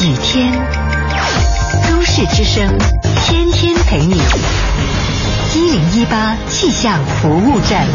[0.00, 0.50] 雨天，
[1.86, 2.66] 都市之声，
[3.26, 4.18] 天天陪你。
[5.54, 7.86] 一零一八气象服务站。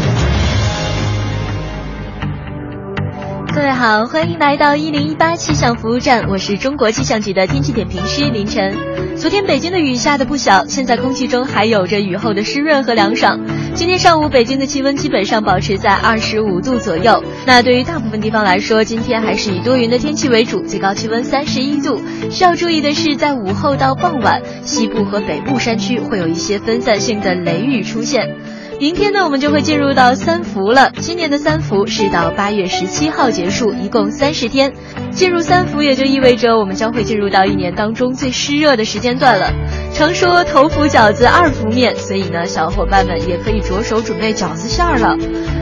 [3.52, 8.72] 各位好，欢迎来到一零一八气象服务站，我是中国气象局的天气点评师林晨。
[9.16, 13.40] 昨天北京的雨下的不小，现在空气中还有着雨后的湿润和凉爽。
[13.74, 17.24] 今天上午北京的气温基本上保持在二十五度左右。
[17.44, 22.00] 那对于大部分地方来说，今天还是以多云的天气为主，最高气温三十一度。
[22.30, 28.36] 需要注意的是，在午后到傍晚，西部和北部山区会有一些分散性的雷雨出现。
[28.80, 30.90] 明天呢，我们就会进入到三伏了。
[31.00, 34.72] 今年的三伏是到八月十七号结束，一共三十天。
[35.10, 39.52] 进入三伏也就意味着我们将会进入到一年当中最湿热的时间段了。
[39.92, 45.14] 常说头伏饺子二伏面，所以呢，小伙伴们也可以着手准备饺子馅儿了。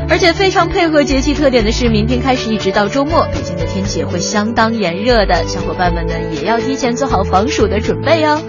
[0.08, 8.40] 而且非常配合节气特点的是，明天开始一直到周末，北京的天气也会相当炎热的，小伙伴们呢也要提前做好防暑的准备哦。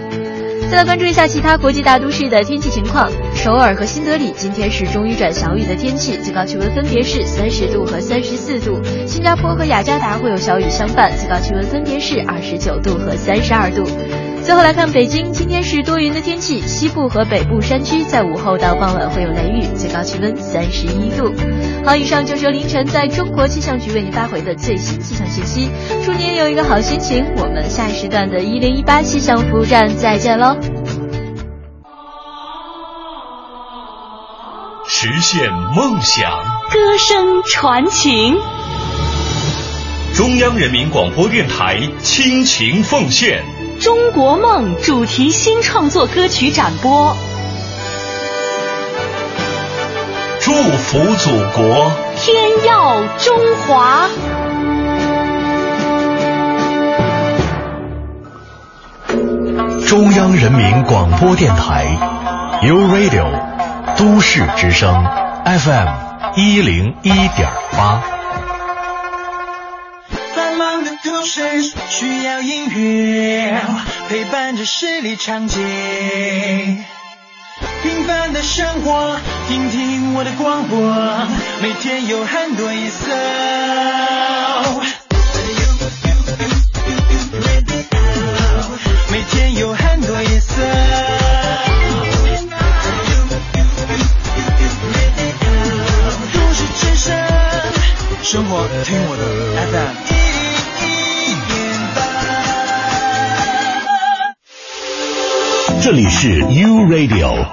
[0.70, 3.10] 再来关注一下其他国际大都市的天气情况。
[3.34, 8.80] 首尔和新德里今天是中雨转小雨的天气，最高气温分别是三十度和三十四度。
[9.04, 13.84] 新加坡和雅加达会有小雨相伴，最高气温分别是二十九度和三十二度。
[14.50, 21.32] 最后来看北京，今天是多云的天气，西部和北部山区在午后到傍晚会有雷雨，最高气温三十一度。
[21.86, 25.70] 好，以上就是凌晨在中国气象局为您发回的最新气象信息，
[26.04, 27.24] 祝您有一个好心情。
[27.36, 30.56] 我们下一时段的一零一八气象服务站再见喽！
[34.88, 36.28] 实现梦想，
[36.72, 38.36] 歌声传情。
[40.16, 43.44] 中央人民广播电台倾情奉献。
[43.80, 47.16] 中国梦主题新创作歌曲展播，
[50.38, 54.06] 祝福祖国，天耀中华。
[59.88, 61.86] 中央人民广播电台
[62.62, 63.26] ，U Radio，
[63.96, 64.92] 都市之声
[65.46, 65.88] ，FM
[66.36, 68.19] 一零一点八。
[71.88, 73.62] 需要音乐
[74.08, 75.60] 陪伴着十里长街，
[77.84, 79.16] 平凡的生活，
[79.46, 80.80] 听听我的广播，
[81.62, 83.12] 每天有很多颜色。
[106.22, 107.46] 是 U Radio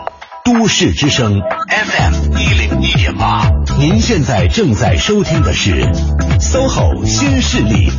[0.44, 3.50] 都市之声 FM 一零一点八，
[3.80, 5.86] 您现在正在收听的是
[6.42, 7.90] SOHO 新势力。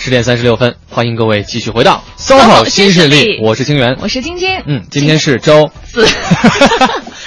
[0.00, 6.04] 十点三十六分，欢迎各位继续回到 SOHO 新势力，我是清源，我是晶晶，嗯，今天是周 四，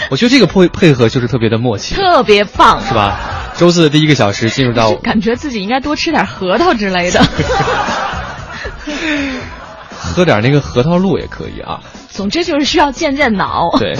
[0.10, 3.18] 我觉得这个配配合就是特别的默契，特别棒，是吧？
[3.56, 7.26] 周四的第一个小时进入到，感觉自己应该多吃点核桃之类的。
[9.94, 11.80] 喝点那个核桃露也可以啊。
[12.10, 13.70] 总之就是需要健健脑。
[13.80, 13.96] 对，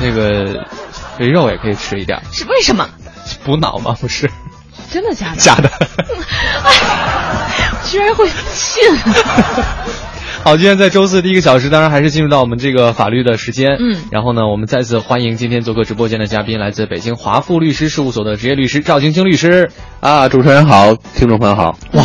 [0.00, 0.66] 那个
[1.16, 2.20] 肥肉也可以吃一点。
[2.32, 2.88] 是为什么？
[3.44, 3.96] 补脑吗？
[4.00, 4.30] 不是。
[4.90, 5.36] 真的假的？
[5.36, 5.70] 假的。
[7.88, 8.82] 居然会信。
[10.44, 13.76] 好，今天在周四第一个小时，当然还是进入到我们这个法律的时间。
[13.78, 13.96] 嗯。
[14.10, 19.70] 然后呢，我们再次欢迎今天做客直播间的嘉宾，来自北京华富律师事务所的职业律师赵晶晶律师。
[20.00, 21.78] 啊，主持人好，听众朋友好。
[21.92, 22.04] 哇。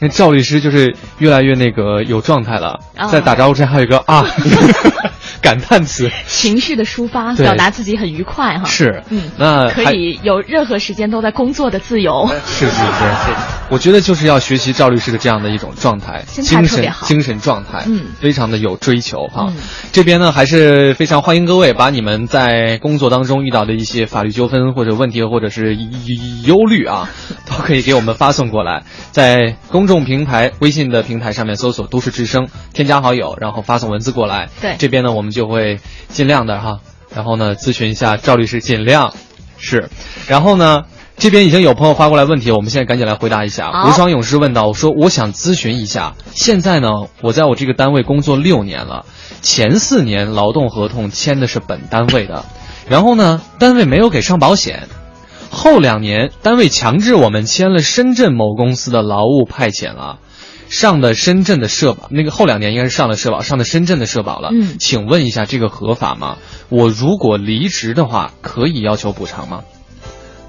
[0.00, 2.78] 那赵律师就是越来越那个有状态了，
[3.10, 4.24] 在打招呼之前还有一个啊
[5.42, 8.64] 感叹词，情绪的抒发，表达自己很愉快哈。
[8.64, 12.28] 是，嗯，那可以有任何时间都在工作的自由。
[12.46, 12.82] 是是是，
[13.68, 19.52] 我觉得就是要学习赵律师的这样的一种状态，精神精神状态，嗯，非常的有追求哈。
[19.92, 25.76] 这边呢还是非常欢迎各位把你们在工作当中遇到的一些法律纠纷或者问题或者是
[26.44, 27.08] 忧虑啊，
[27.56, 29.86] 都可以给我们发送过来，在公。
[29.86, 34.48] 众平台微信的平台上面搜索“都市之声”，添加好友，然后发送文字过来。
[34.60, 36.80] 对，这边呢我们就会尽量的哈，
[37.14, 39.14] 然后呢咨询一下赵律师，尽量
[39.58, 39.90] 是。
[40.26, 40.86] 然后呢，
[41.18, 43.84] 这边已经有朋友发过来问题，我们现在赶紧来回答一下。
[43.86, 46.88] 无双勇士问到，我说我想咨询一下，现在呢
[47.22, 49.06] 我在我这个单位工作六年了，
[49.42, 52.44] 前四年劳动合同签的是本单位的，
[52.88, 54.88] 然后呢单位没有给上保险。
[55.50, 60.18] 后两年，单位强制我们签了深圳某公司的劳务派遣了，
[60.68, 62.08] 上的深圳的社保。
[62.10, 64.50] 那个后两年应该是上了社保，上的深圳的社保了。
[64.52, 66.36] 嗯，请问一下，这个合法吗？
[66.68, 69.62] 我如果离职的话，可以要求补偿吗？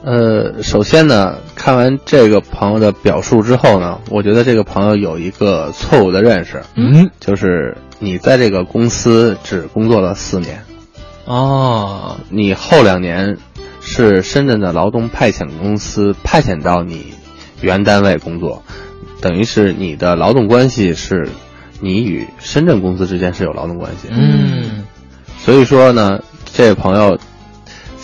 [0.04, 6.64] 呃，首先呢，看完这个朋友的表述之后呢，我觉得这个朋友有一个错误的认识。
[6.76, 10.64] 嗯，就是你在这个公司只工作了四年。
[11.26, 13.38] 哦，你后两年。
[13.98, 17.16] 是深圳的劳动派遣公司派遣到你
[17.62, 18.62] 原单位工作，
[19.22, 21.28] 等于是你的劳动关系是，
[21.82, 24.10] 你与深圳公司之间是有劳动关系。
[24.12, 24.86] 嗯，
[25.39, 26.20] 所以说呢，
[26.54, 27.18] 这位朋友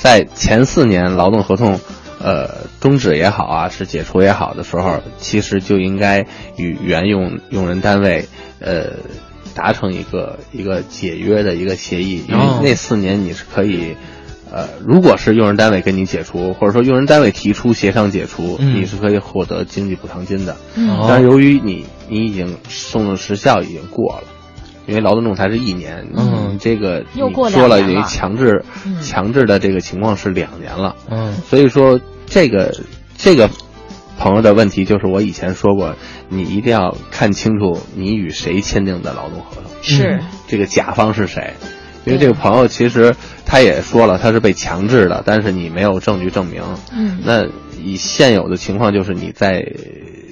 [0.02, 1.80] 在前四年劳动合同
[2.20, 6.26] 呃终止也好啊，是解除也好的时候，其实就应该
[6.58, 8.28] 与原用用人单位
[8.60, 8.94] 呃
[9.54, 13.96] 达成一个一个解约的一个协议，因为哦那四年你是可以。
[14.54, 18.76] 呃，如果是用人单位跟你解除，或者说用人单位提出协商解除，嗯。
[18.76, 20.56] 你是可以获得经济补偿金的。
[20.76, 21.06] 嗯。
[21.08, 24.24] 但是由于你你已经送的时效已经过了，
[24.86, 26.60] 因为劳动仲裁是一年，嗯。
[26.60, 28.08] 这个你说了，等于两年了。
[28.08, 29.02] 强制、嗯。
[29.02, 30.96] 强制的这个情况是两年了。
[31.10, 31.34] 嗯。
[31.34, 32.76] 所以说这个
[33.18, 33.50] 这个
[34.20, 35.96] 朋友的问题就是我以前说过，
[36.30, 40.20] 你一定要看清楚你与谁签订的劳动合同，是。
[40.48, 41.56] 这个甲方是谁。
[42.06, 46.62] 因为这个朋友其实他也说了，他是被强制的，但是你没有证据证明。
[46.96, 47.46] 嗯那
[47.84, 49.66] 以现有的情况，就是你在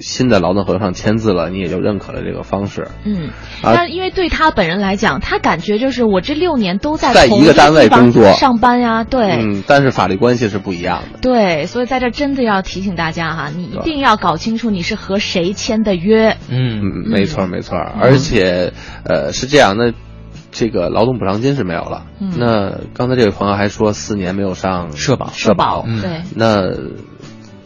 [0.00, 2.88] 新的劳动合同上签字了，你也就认可了这个方式。
[3.04, 3.28] 嗯，
[3.62, 9.32] 啊但因为对他本人来讲，他感觉就是我这六年都在在同一个单位工作上班呀，对。
[9.32, 11.18] 嗯，但是法律关系是不一样的。
[11.20, 16.36] 对，所以在这真的要提醒大家哈，你一定要搞清楚你是和谁签的约。
[16.48, 18.72] 嗯嗯，没错没错，而且
[19.04, 19.92] 呃是这样的，
[20.52, 22.04] 这个劳动补偿金是没有了。
[22.20, 26.62] 嗯那刚才这位朋友还说四年没有上社保社保，嗯对，那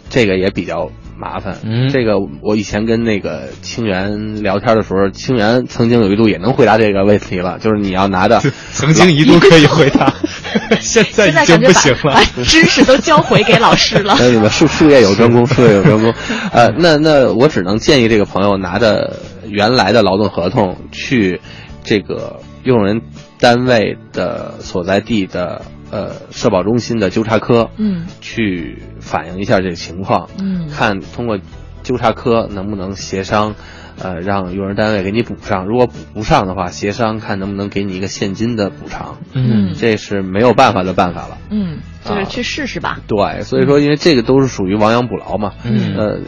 [0.08, 1.58] 这个也比较麻烦。
[1.64, 8.40] 嗯这个我以前跟那个清源聊天的时候，清源曾经有一度也能回答这个问题了，就是你要拿着
[8.72, 10.12] 曾经一度可以回答，
[10.80, 12.20] 现在已经感觉不行了。
[12.44, 14.16] 知识都交回给老师了。
[14.18, 16.12] 那你们术术业有专攻， 术业有专攻。
[16.52, 19.16] 呃，那那我只能建议这个朋友拿着
[19.48, 21.40] 原来的劳动合同去
[21.82, 23.00] 这个用人
[23.38, 31.38] 单位的所在地的呃社保中心的纠察科，嗯，去反映一下这个情况，嗯看通过
[31.84, 33.54] 纠察科能不能协商。
[33.98, 39.16] 呃，让用人单位给你补上，如果补不上的话，协商看能不能给你一个现金的补偿。
[39.32, 41.38] 嗯这是没有办法的办法了。
[41.50, 43.00] 嗯，就是啊去试试吧。
[43.06, 45.52] 对，所以说因为这个都是属于亡羊补牢嘛。
[45.64, 46.20] 嗯呃，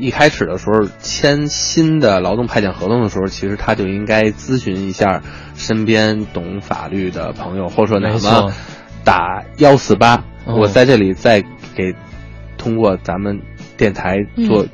[0.00, 5.20] 一开始的时候签新的劳动派遣合同的时候，其实他就应该咨询一下
[5.54, 8.52] 身边懂法律的朋友，或者说哪没错么
[9.04, 10.24] 打幺四八。
[10.46, 11.42] 哦我在这里再
[11.74, 11.94] 给
[12.56, 13.40] 通过咱们
[13.76, 14.66] 电台做。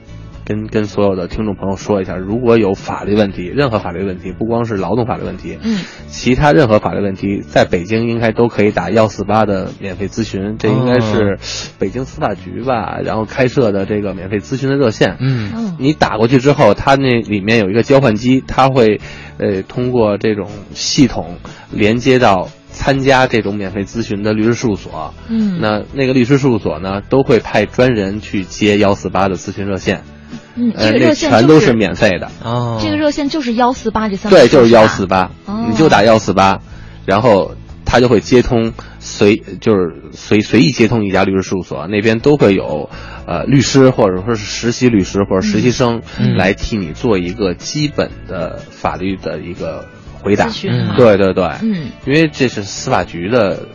[0.50, 5.78] 嗯跟跟所有的听众朋友说一下，如果有法律问题，任何法律问题，不光是劳动法律问题，嗯，
[6.08, 11.38] 其他任何法律问题，在北京应该都可以打幺四八的免费咨询，这应该是
[11.78, 15.18] 北京司法局吧，然后开设的这个免费咨询的热线。
[15.20, 19.00] 嗯嗯你打过去之后，它那里面有一个交换机，它会
[19.38, 21.36] 呃通过这种系统
[21.70, 25.14] 连接到参加这种免费咨询的律师事务所。
[25.28, 30.02] 嗯那那个律师事务所呢，都会派专人去接幺四八的咨询热线。
[30.54, 32.30] 嗯，呃，这个那热线就全都是免费的。
[32.42, 32.78] 哦。
[32.82, 36.60] 这个热线就是幺四八这三个对，就是幺四八哦，你就打幺四八，
[37.06, 37.54] 然后
[37.84, 42.90] 他就会接通随就是随随意接通一家律师事务所，那边都会有
[43.26, 46.36] 呃律师或者说是实习律师或者实习生嗯。
[46.36, 49.86] 来替你做一个基本的法律的一个
[50.22, 50.46] 回答。
[50.48, 50.52] 咨。
[50.52, 51.90] 询对对对，嗯。
[52.06, 53.66] 因为这是司法局的。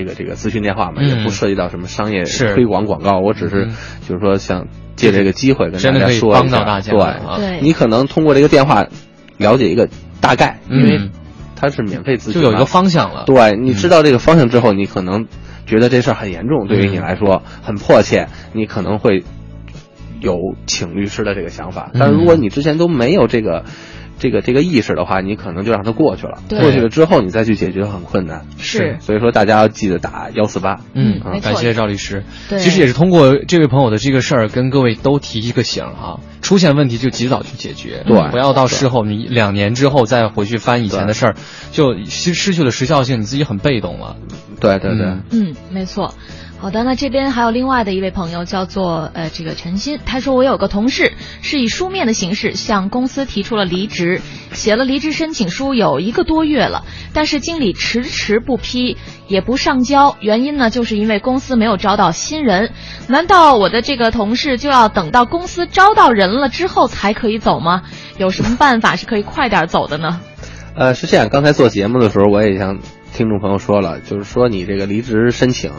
[0.00, 1.08] 这个这个咨询电话嘛，嗯。
[1.08, 3.76] 也不涉及到什么商业推广广告，我只是嗯。
[4.08, 6.92] 就是说想借这个机会跟大家说一下，帮到大家
[7.36, 8.86] 对你可能通过这个电话
[9.36, 9.88] 了解一个
[10.22, 11.10] 大概，因为嗯
[11.54, 13.24] 它是免费咨询，就有一个方向了。
[13.26, 15.26] 对，你知道这个方向之后，你可能
[15.66, 19.24] 觉得这事儿很严重，对于你来说很迫切，你可能会
[20.20, 20.36] 有
[20.66, 21.90] 请律师的这个想法。
[21.92, 23.64] 但是如果你之前都没有这个。
[24.20, 26.40] 这个这个意识的话，你可能就让它过去了。
[26.48, 28.46] 对过去了之后，你再去解决很困难。
[28.58, 30.76] 是所以说大家要记得打幺四八。
[30.94, 32.22] 嗯没，错感谢赵律师。
[32.48, 41.34] 对其实也是通过这位朋友的这个事儿，跟各位都提一个醒哈，出现问题就及早去解决，对不要到事后你两年之后再回去翻以前的事儿，
[41.72, 44.16] 就失失去了时效性，你自己很被动了。
[44.60, 46.12] 对对对，嗯嗯，没错。
[46.60, 54.20] 好的，那这边还有另外的一位朋友叫做呃这个陈鑫，他说我有个同事是以书面的形式向公司提出了离职，
[54.52, 56.84] 写了离职申请书有一个多月了，
[57.14, 62.72] 但是经理迟迟不批，也不上交，原因呢就是因为公司没有招到新人。
[63.08, 67.84] 难道我的这个同事就要等到公司招到人了之后才可以走吗？
[68.18, 70.20] 有什么办法是可以快点走的呢？
[70.76, 72.78] 呃，是这样，刚才做节目的时候，我也想
[73.12, 75.72] 听众朋友说了，就是说你这个离职申请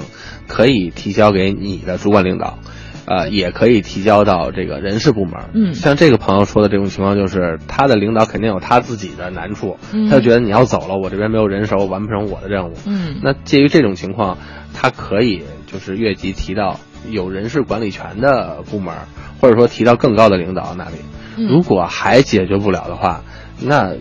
[0.47, 2.59] 可以提交给你的主管领导，
[3.05, 5.34] 呃，也可以提交到这个人事部门。
[5.53, 12.73] 嗯像这个朋友说的这种情况，就是他的领导肯定有他自己的难处，嗯他就觉得你要走了，我这边没有人手，完不成我的任务。
[12.86, 14.38] 嗯那介于这种情况，
[14.73, 16.79] 他可以就是越级提到
[17.09, 18.93] 有人事管理权的部门，
[19.39, 20.97] 或者说提到更高的领导那里。
[21.38, 23.23] 嗯如果还解决不了的话，
[23.61, 23.95] 那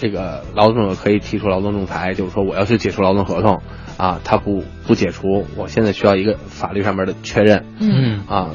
[0.00, 3.60] 这个劳动者可以提出劳动仲裁，就是说我要去解除劳动合同
[3.96, 7.64] 啊，他不不解除，我现在需要一个法律上面的确认。
[7.80, 8.50] 嗯啊，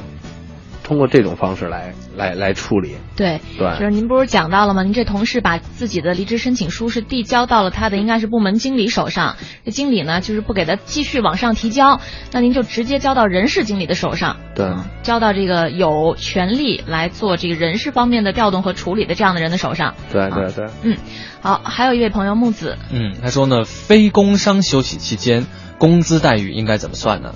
[0.84, 2.96] 通过这种方式来来来处理。
[3.16, 4.84] 对，对，就是您不是讲到了吗？
[4.84, 14.74] 您这同事把自己的离职申请书是递交到了他的应该是部门经理手上，这经理呢就是不给他继续往上提交，那您就直接交到人事经理的手上，对，
[15.04, 19.96] 交到这个有权利来做这个人事方面的调动和处理的这样的人的手上。
[20.12, 20.98] 对对对，嗯，
[21.42, 25.46] 好，还有一位朋友木子，嗯，他说呢，非工伤休息期间
[25.78, 27.34] 工资待遇应该怎么算呢？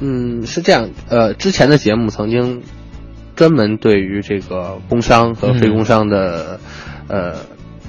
[0.00, 2.62] 嗯，是这样，呃，之前的节目曾经。
[3.36, 6.58] 专门对于这个工伤和非工伤的，
[7.06, 7.34] 呃，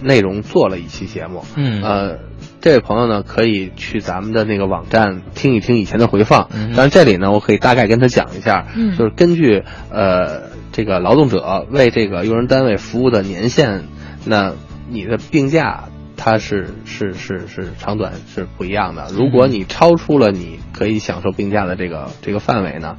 [0.03, 1.43] 内容做了一期节目。
[1.55, 2.19] 嗯，呃，
[2.59, 6.49] 这位朋友呢，可以去咱们的那个网站听一听以前的回放。
[6.53, 13.85] 嗯，但是这里呢，我可以大概跟他讲一下，嗯，就是根据呃这个劳动者为这个用人单位服务的年限，
[14.25, 14.53] 那
[14.89, 15.85] 你的病假
[16.17, 19.07] 它是是是是长短是不一样的。
[19.13, 22.97] 如果你超出了你可以享受病假的这个这个范围呢？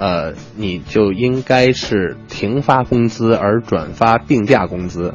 [0.00, 5.12] 呃，你就应该是停发工资而转发病假工资，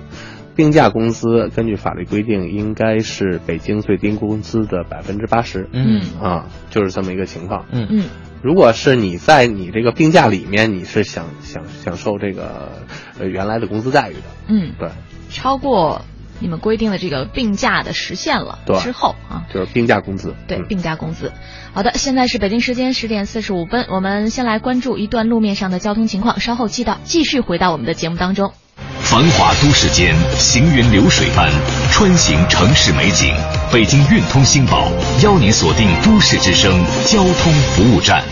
[0.56, 5.68] 病假工资根据法律规定应该是北京最低工资的百分之八十。
[5.74, 7.66] 嗯啊，就是这么一个情况。
[7.72, 8.06] 嗯嗯，
[8.44, 12.72] 如果是你在你这个病假里面，你是享享享受这个
[13.20, 14.22] 呃原来的工资待遇的。
[14.48, 14.90] 嗯，对，
[15.32, 16.04] 超过。
[16.38, 20.36] 你们规定的这个病假的时限了之后啊，就是病假工资。
[20.50, 21.32] 对，病假工资。
[21.76, 28.54] 好的，现在是北京时间十点四十五分，我们先来关注一段路面上的交通情况，稍后记到继续回到我们的节目当中。
[29.02, 31.52] 繁华都市间，行云流水般
[31.92, 33.36] 穿行城市美景。
[33.74, 34.90] 北京运通新宝
[35.22, 36.72] 邀您锁定都市之声
[37.04, 38.24] 交通服务站。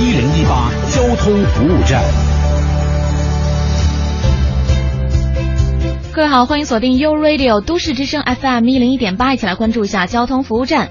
[0.00, 2.02] 一零一八交通服务站。
[6.12, 10.88] 各位好，欢迎锁定 U Radio 都市之声 FM 一零一点八，一起来关注一下交通服务站。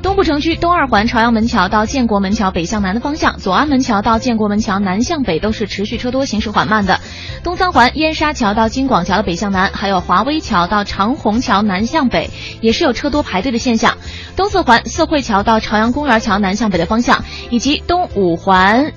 [0.00, 7.00] 东部城区东二环朝阳门桥到建国门桥北向南的方向，左安门桥到建国门桥南向北都是持续车多，行驶缓慢的。
[7.42, 12.30] 东三环燕莎桥到京广桥的北向南，还有华威桥到长虹桥南向北，
[12.60, 13.98] 也是有车多排队的现象。
[14.36, 18.92] 东四环四惠桥到朝阳公园桥南向北的方向，以及东五环。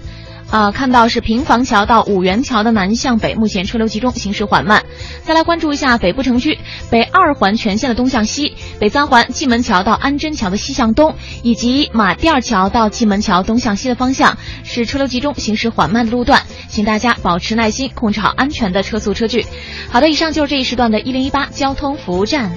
[0.52, 4.84] 啊，看到是平房桥到五元桥的南向北，目前车流集中，行驶缓慢。
[5.24, 19.46] 再来关注一下北部城区北二环全线的东向西，北三环蓟门桥到安贞桥的西向东，以及马甸桥到蓟门桥东向西的方向是车流集中、行驶缓慢的路段，请大家保持耐心，控制好安全的车速车距。
[19.90, 22.52] 好的，以上就是这一时段的一零一八交通服务站。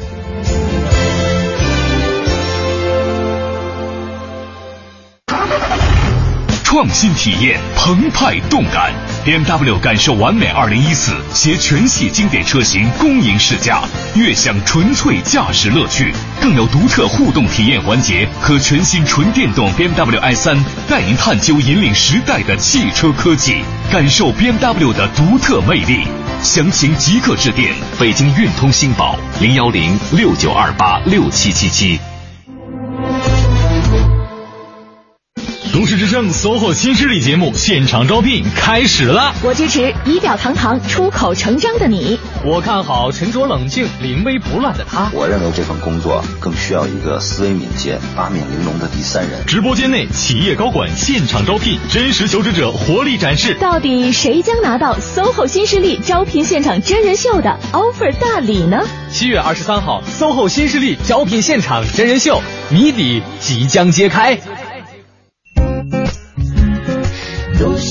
[6.74, 8.92] 创新体验，澎湃动感
[9.24, 13.84] ，BMW 感受完美二零一四携全系经典车型恭迎试驾，
[14.16, 20.58] 悦享纯粹驾驶乐趣，更有独特互动体验环节和全新纯电动 BMW i 三，
[20.88, 26.00] 带您探究引领时代的汽车科技，感受 BMW 的独特魅力。
[26.42, 32.00] 详情即刻致电北京运通新宝零幺零六九二八六七七七。
[35.74, 42.16] 都市之声 SOHO 新势力节目现场招聘开始了，我支持仪表堂堂、出口成章的你。
[42.44, 45.10] 我看好沉着冷静、临危不乱的他。
[45.12, 49.44] 我认为这份工作更需要一个思维敏捷、八面玲珑的第三人。
[49.46, 53.54] 直播间内，企业高管现场招聘，真实求职者活力展示。
[53.54, 58.80] 到底谁将拿到 SOHO 新势力招聘现场真人秀的 offer 大礼呢？
[59.10, 64.38] 七月二十三号，SOHO 新势力招聘现场真人秀谜底即将揭开。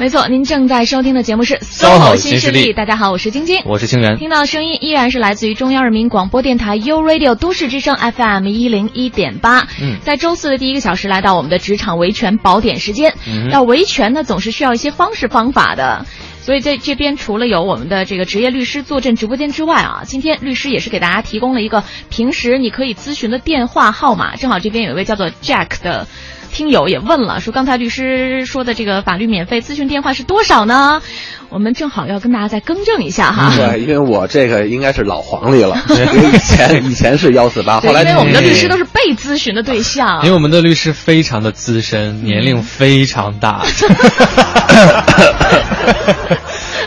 [0.00, 2.72] 没错，您正在收听的节目是 SOHO 新势力。
[2.72, 4.16] 大家好，我是晶晶，我是清源。
[4.16, 9.68] 听到的声音依然是来自于中央人民广播电台 U Radio 都市之声 FM 一零一点八。
[9.78, 13.14] 嗯，在周四的第一个小时，来到我们的职场维权宝典时间。
[13.28, 16.06] 嗯，要维权呢，总是需要一些方式方法的。
[16.40, 24.34] 所以在这边除了有我们的这个职业律师坐镇直播间之外啊，今天律师也是给大家提供了一个平时你可以咨询的电话号码。
[24.36, 26.08] 正好这边有一位叫做 Jack 的。
[26.52, 31.00] 听友也问了，说刚才律师说的这个法律免费咨询电话是多少呢？
[31.48, 33.52] 我们正好要跟大家再更正一下哈。
[33.56, 35.76] 对，因为我这个应该是老黄历了，
[36.32, 40.20] 以前以前是幺四八，后来因为我们的律师都是被咨询的对象。
[40.22, 43.62] 因为我们的律师非常的资深，年龄非常大。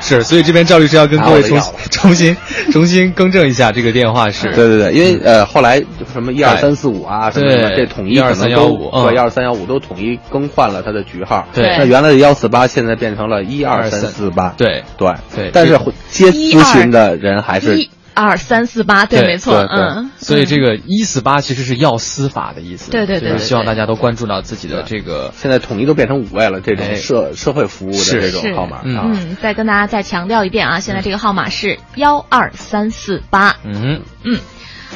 [0.03, 2.35] 是 是，所以这边赵律师要跟各位重 重新
[2.71, 4.47] 重新更正一下，这个电话是。
[4.53, 5.81] 对对对，因为呃后来
[6.11, 9.05] 什么一二三四五啊什么什么这统一可能都12315嗯。
[9.05, 11.47] 对一二三幺五都统一更换了它的局号。
[11.53, 11.75] 对。
[11.77, 14.53] 那原来的幺四八现在变成了一二三四八。
[14.57, 15.79] 对对对但是
[16.09, 20.11] 接咨询的人还是一二三四八，对，没错，嗯。
[20.17, 28.81] 所以这个一四八其实是要司法的意思，对对对对就是希望大家都关注到自己的这个，现在统一都变成五位了，这种哎社社会服务的这种号码。
[28.83, 33.57] 嗯，再跟大家再强调一遍啊，现在这个号码是幺二三四八。
[33.63, 34.39] 嗯嗯，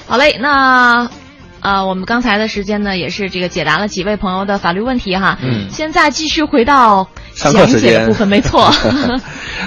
[0.07, 1.09] 好嘞，那。
[1.59, 5.39] 呃，我们刚才的时间呢，也是这个解答了几位朋友的法律问题哈。
[5.41, 8.72] 嗯现在继续回到上课讲时间解的部分，没错。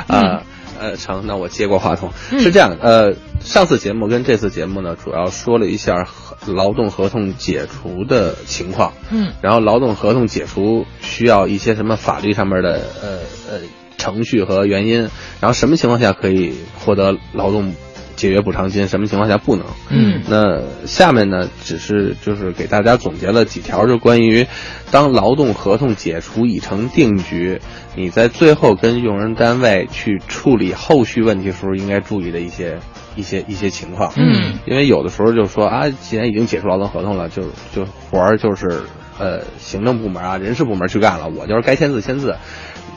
[0.07, 0.41] 呃
[0.81, 2.11] 呃，成，那我接过话筒。
[2.33, 6.09] 嗯是这样，呃，上次节目跟这次节目呢，主要说了一下
[6.47, 8.95] 劳动合同解除的情况。
[9.11, 13.19] 嗯然后劳动合同解除需要一些什么法律上面的呃
[13.51, 13.61] 呃
[13.99, 15.11] 程序和原因，
[15.41, 17.75] 然后什么情况下可以获得劳动
[18.21, 19.65] 解约补偿金，什么情况下不能。
[19.89, 24.47] 嗯那下面呢，只是就是给大家总结了几条，就关于
[24.91, 27.63] 当劳动合同解除已成定局，
[27.97, 32.79] 你在最后跟用人单位去处理后续问题时候应该注意的一些
[33.17, 34.13] 一些一些情况。
[34.17, 37.45] 嗯，因为有的时候就说啊，既然已经解除劳动合同了，就
[37.75, 38.83] 就活儿就是
[39.19, 42.37] 呃行政部门啊、人事部门去干了，我就是该签字签字。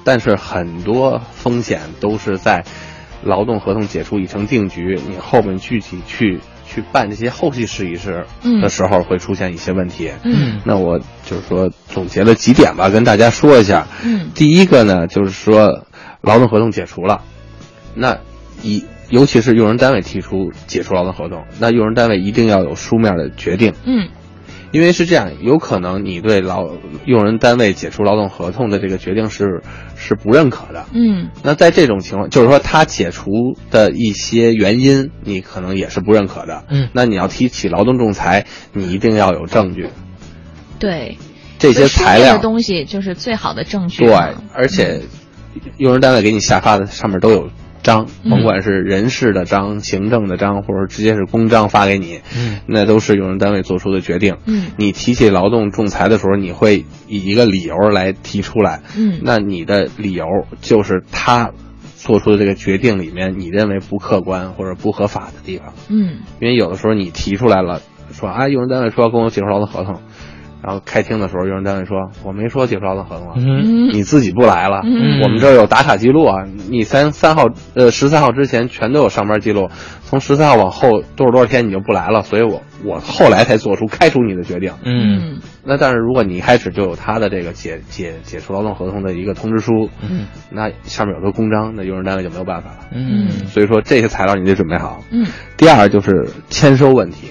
[0.05, 2.65] 但是很多风险都是在
[3.23, 10.11] 劳动合同解除已成定局，你后面具体去去办这些后续事宜时嗯的时候会出现一些问题。
[10.23, 13.87] 嗯那我就是说总结了几点吧，跟大家说一下。
[14.03, 15.85] 嗯第一个呢，就是说
[16.21, 17.21] 劳动合同解除了，
[17.95, 18.17] 那
[18.61, 23.73] 一尤其是用人单位提出解除劳动合同，那用人单位一定要有书面的决定。
[23.85, 24.09] 嗯
[24.73, 26.67] 因为是这样，有可能你对劳
[27.05, 29.61] 用人单位解除劳动合同的这个决定是
[29.95, 30.85] 是不认可的。
[30.93, 36.65] 嗯那在这种情况，就是说他解除的一些原因，你可能也是不认可的。
[36.69, 39.89] 嗯那你要提起劳动仲裁，你一定要有证据。
[40.79, 41.17] 对，
[41.59, 44.05] 这些材料的东西就是最好的证据。
[44.05, 44.13] 对，
[44.53, 45.01] 而且
[45.77, 47.49] 用人单位给你下发的上面都有
[47.83, 54.37] 章，嗯甭管是人事的章、行政的章，或者直接是公章发给你，嗯那都是用人单位做出的决定。
[54.45, 58.81] 嗯你提起劳动仲裁的时候，你会以一个理由来提出来。
[58.97, 60.25] 嗯那你的理由
[60.61, 61.51] 就是他
[61.95, 65.73] 做出的这个决定里面，你认为不客观或者不合法的地方。
[65.89, 67.81] 嗯因为有的时候你提出来了，
[68.11, 70.01] 说啊，用人单位说要跟我解除劳动合同，
[70.63, 79.69] 然后开庭的时候，用人单位说我没说解除劳动合同你自己不来了，嗯我们这儿有打卡记录啊，你三三号呃十三号之前全都有上班记录，
[80.05, 84.71] 从十三号往后多少多少天你就不来了，所以我我后来才做出开除你的决定。
[84.85, 85.39] 嗯。
[85.65, 90.27] 那但是如果你一开始就有他的这个解解解除劳动合同的一个通知书，嗯。
[90.49, 92.77] 那上面有个公章，那用人单位就没有办法了。
[92.93, 93.29] 嗯。
[93.47, 95.01] 所以说这些材料你得准备好。
[95.11, 95.25] 嗯。
[95.57, 97.27] 第二就是签收问题，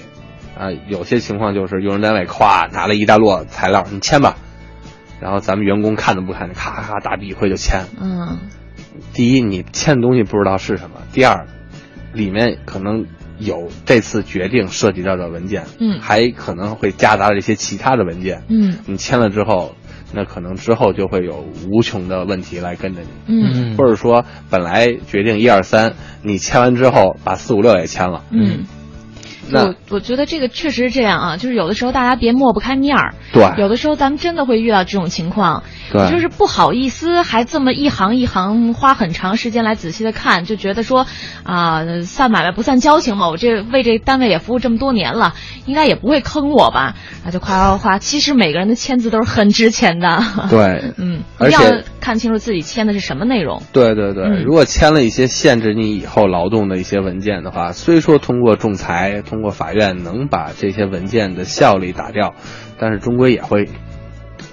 [0.63, 4.37] 啊、有些情况就是用人单位咵拿了一大摞材料，你签吧，
[5.19, 7.83] 然后咱们员工看都不看，咔咔大笔一挥就签。
[7.99, 8.39] 嗯
[9.13, 11.47] 第一，你签的东西不知道是什么；第二，
[12.13, 13.05] 里面可能
[13.39, 18.43] 有这次决定涉及到的文件，嗯还可能会夹杂着一些其他的文件。
[18.47, 19.75] 嗯你签了之后，
[20.13, 23.07] 那可能之后就会有无穷的问题来跟着你。
[23.27, 28.65] 嗯或者说本来决定一二三，你签完之后把四五六也签了，嗯。
[29.49, 33.43] 那我我觉得这个确实是这样啊，就是有的时候大家别抹不开面儿，对。
[33.57, 36.11] 有的时候咱们真的会遇到这种情况，对。
[36.11, 41.05] 就是不好意思，还这么一行一行花很长时间来仔细的看，就觉得说
[41.43, 45.33] 啊、算买卖不算交情嘛，我这为这单位也服务这么多年了，
[45.65, 46.95] 应该也不会坑我吧？
[47.25, 50.93] 啊，就夸夸夸，其实每个人的签字都是很值钱的，对。
[50.97, 54.43] 嗯，而且一定要看清楚自己签的是什么内容，对对对，嗯。
[54.43, 62.35] 如果签了一些限制你以后劳动的一些文件的话，虽说通过仲裁、通过法院能把这些文件的效力打掉，
[62.77, 63.67] 但是终归也会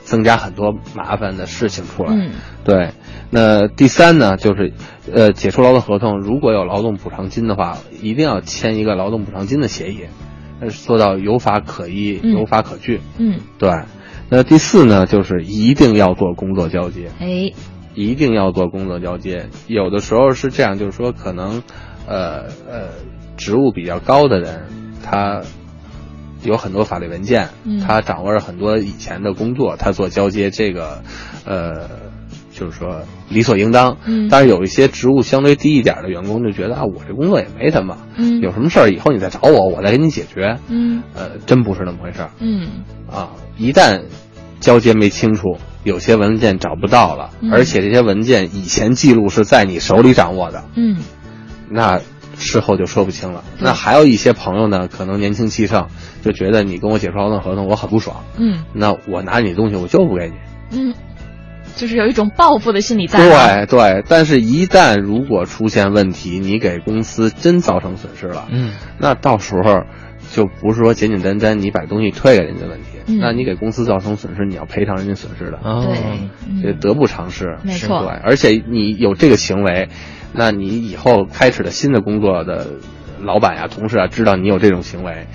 [0.04, 2.14] 增加很多麻烦的事情出来。
[2.14, 2.30] 嗯
[2.62, 2.92] 对，
[3.30, 4.72] 那第三呢，就是
[5.10, 10.04] 呃，解除劳动合同，如果有劳动补偿金的话，一定要签一个劳动补偿金的协议，
[10.60, 13.00] 呃做到有法可依、嗯有法可据。
[13.18, 13.70] 嗯，对，
[14.28, 17.10] 那第四呢，就是一定要做工作交接。
[17.18, 17.52] 哎，
[17.94, 19.48] 一定要做工作交接。
[19.66, 21.62] 有的时候是这样，就是说可能，
[22.06, 22.90] 呃呃，
[23.40, 24.68] 职务比较高的人，
[25.02, 25.40] 他
[26.42, 31.02] 有很多法律文件，嗯他掌握着很多以前的工作，他做交接这个，
[31.46, 31.88] 呃，
[32.52, 33.96] 就是说理所应当。
[34.04, 40.58] 嗯但是有一些职务相对低一点的员工就觉得啊，我这工作也没什么，嗯有什么事儿以后你再找我，我再给你解决。
[40.68, 42.30] 嗯呃，真不是那么回事儿。
[42.40, 42.68] 嗯
[43.10, 44.02] 啊，一旦
[44.60, 50.98] 交接没清楚，有些文件找不到了，嗯而且这些文件以前记录是在你手里掌握的，嗯
[51.68, 52.00] 那
[52.40, 53.44] 事后就说不清了。
[53.60, 55.86] 那还有一些朋友呢，可能年轻气盛，
[56.22, 60.34] 就觉得你跟我解除劳动合同，我很不爽，嗯那我拿你的东西我就不给你。
[60.72, 60.94] 嗯，
[61.76, 63.66] 就是有一种报复的心理在啊。
[63.66, 69.82] 对对，但是一旦如果出现问题，你给公司真造成损失了，嗯，那到时候
[70.32, 75.84] 就不是说简简单单你把东西退给人家的问题，嗯那你给公司造成损失，你要赔偿人家损失的，哦
[76.62, 77.58] 对这得不偿失。
[77.64, 79.88] 没错对，而且你有这个行为，
[80.32, 82.66] 那你以后开始的新的工作的
[83.20, 85.26] 老板呀、同事啊，知道你有这种行为，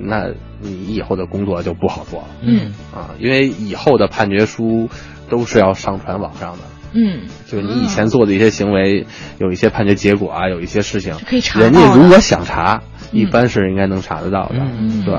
[0.00, 0.28] 那
[0.60, 2.26] 你以后的工作就不好做了。
[2.42, 4.88] 嗯啊，因为以后的判决书
[5.28, 6.58] 都是要上传网上的。
[6.96, 9.06] 嗯，就是你以前做的一些行为，
[9.38, 14.54] 有一些判决结果啊，有一些事情，可以查人家如果想查，一般是应该能查得到的。
[14.58, 15.14] 嗯对，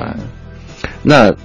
[1.03, 1.35] 那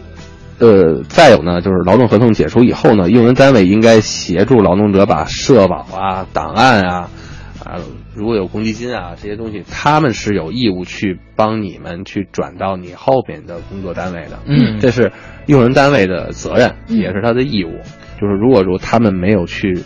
[0.60, 7.10] 呃，再有呢，就是劳动合同解除以后呢，用人单位应该协助劳动者把社保啊、档案啊、
[7.64, 7.78] 啊，
[8.14, 14.38] 如果有公积金啊这些东西，他们是有义务去帮你们去转到你后边的工作单位的。
[14.46, 15.12] 嗯这是
[15.46, 17.78] 用人单位的责任，嗯也是他的义务。
[18.20, 19.82] 就是如果说他们没有去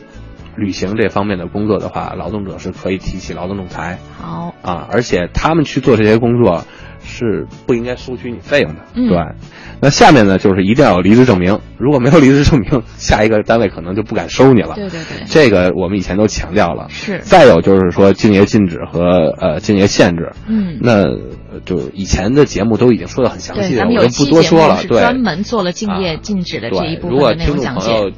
[0.56, 6.64] 履行这方面的工作的话，劳动者是可以提起劳动仲裁好，啊，而且他们去做这些工作
[7.04, 8.80] 是不应该收取你费用的。
[8.94, 9.18] 嗯对，
[9.80, 14.74] 那下面呢就是一定要有离职证明，如果没有离职证明，下一个单位可能就不敢收你了。
[14.74, 16.88] 对对对，这个我们以前都强调了。
[16.88, 24.82] 是再有就是说敬业禁止和呃敬业限制，嗯那呃就以前的节目都已经说的很详，细了，我就不多说了。
[24.88, 28.12] 对，专门做了敬业禁止的这一对，如果部分的内听众朋友。，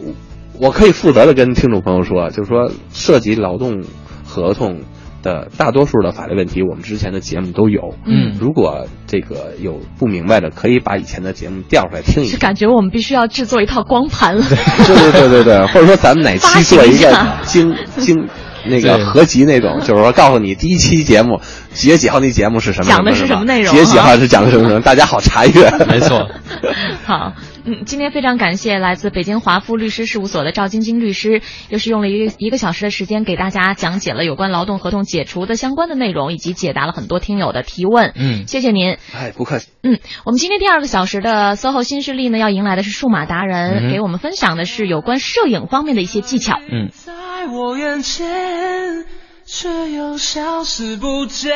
[0.00, 0.12] 我
[0.58, 3.82] 我可以负责的跟听众朋友说，就是说涉及劳动
[4.24, 4.80] 合同
[5.22, 7.94] 的大多数的法律问题，我们之前的节目都有。
[8.04, 12.32] 嗯如果这个有不明白的，可以把以前的节目调出来听一听。
[12.32, 14.44] 是感觉我们必须要制作一套光盘了。
[14.48, 18.28] 对 对对对对， 或者说咱们哪期做一个行一下精精
[18.64, 21.40] 那个合集那种，就是说告诉你第一期节目
[21.72, 25.70] 几月几号那节目是什么讲的是什什么内容几月几号是讲的什么什么，大家好查阅。
[25.88, 26.28] 没错。
[27.04, 27.32] 好，
[27.64, 38.12] 嗯，今天非常感谢来自北京华富律师事务所的赵晶晶律师，又是用了一个一个小时的时间给大家讲解了有关劳动合同解除的相关的内容，以及解答了很多听友的提问。
[38.16, 38.96] 嗯谢谢您。
[39.14, 39.68] 哎，不客气。
[39.82, 46.58] 嗯，我们今天第二个小时的 SOHO 新势力呢，要迎来的是数码达人，嗯给我们分享的是有关摄影方面的一些技巧。
[46.58, 49.04] 嗯，在我眼前，
[49.44, 51.52] 却又消失不见。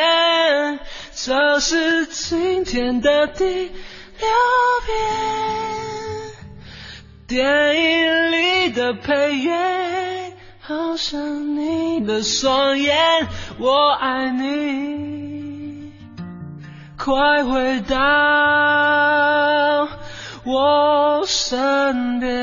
[1.15, 3.71] 这是今天的第六
[4.87, 4.97] 遍，
[7.29, 12.97] 电影里的配乐好像你的双眼
[13.59, 15.93] 我爱你。
[16.97, 17.97] 快回到
[20.45, 22.37] 我身边。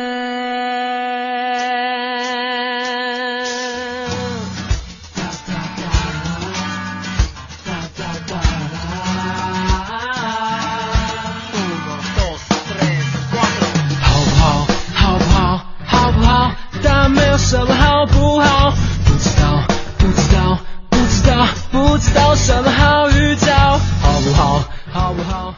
[22.36, 23.48] 什么好预兆
[24.02, 24.64] 好不好？
[24.92, 25.54] 好不好？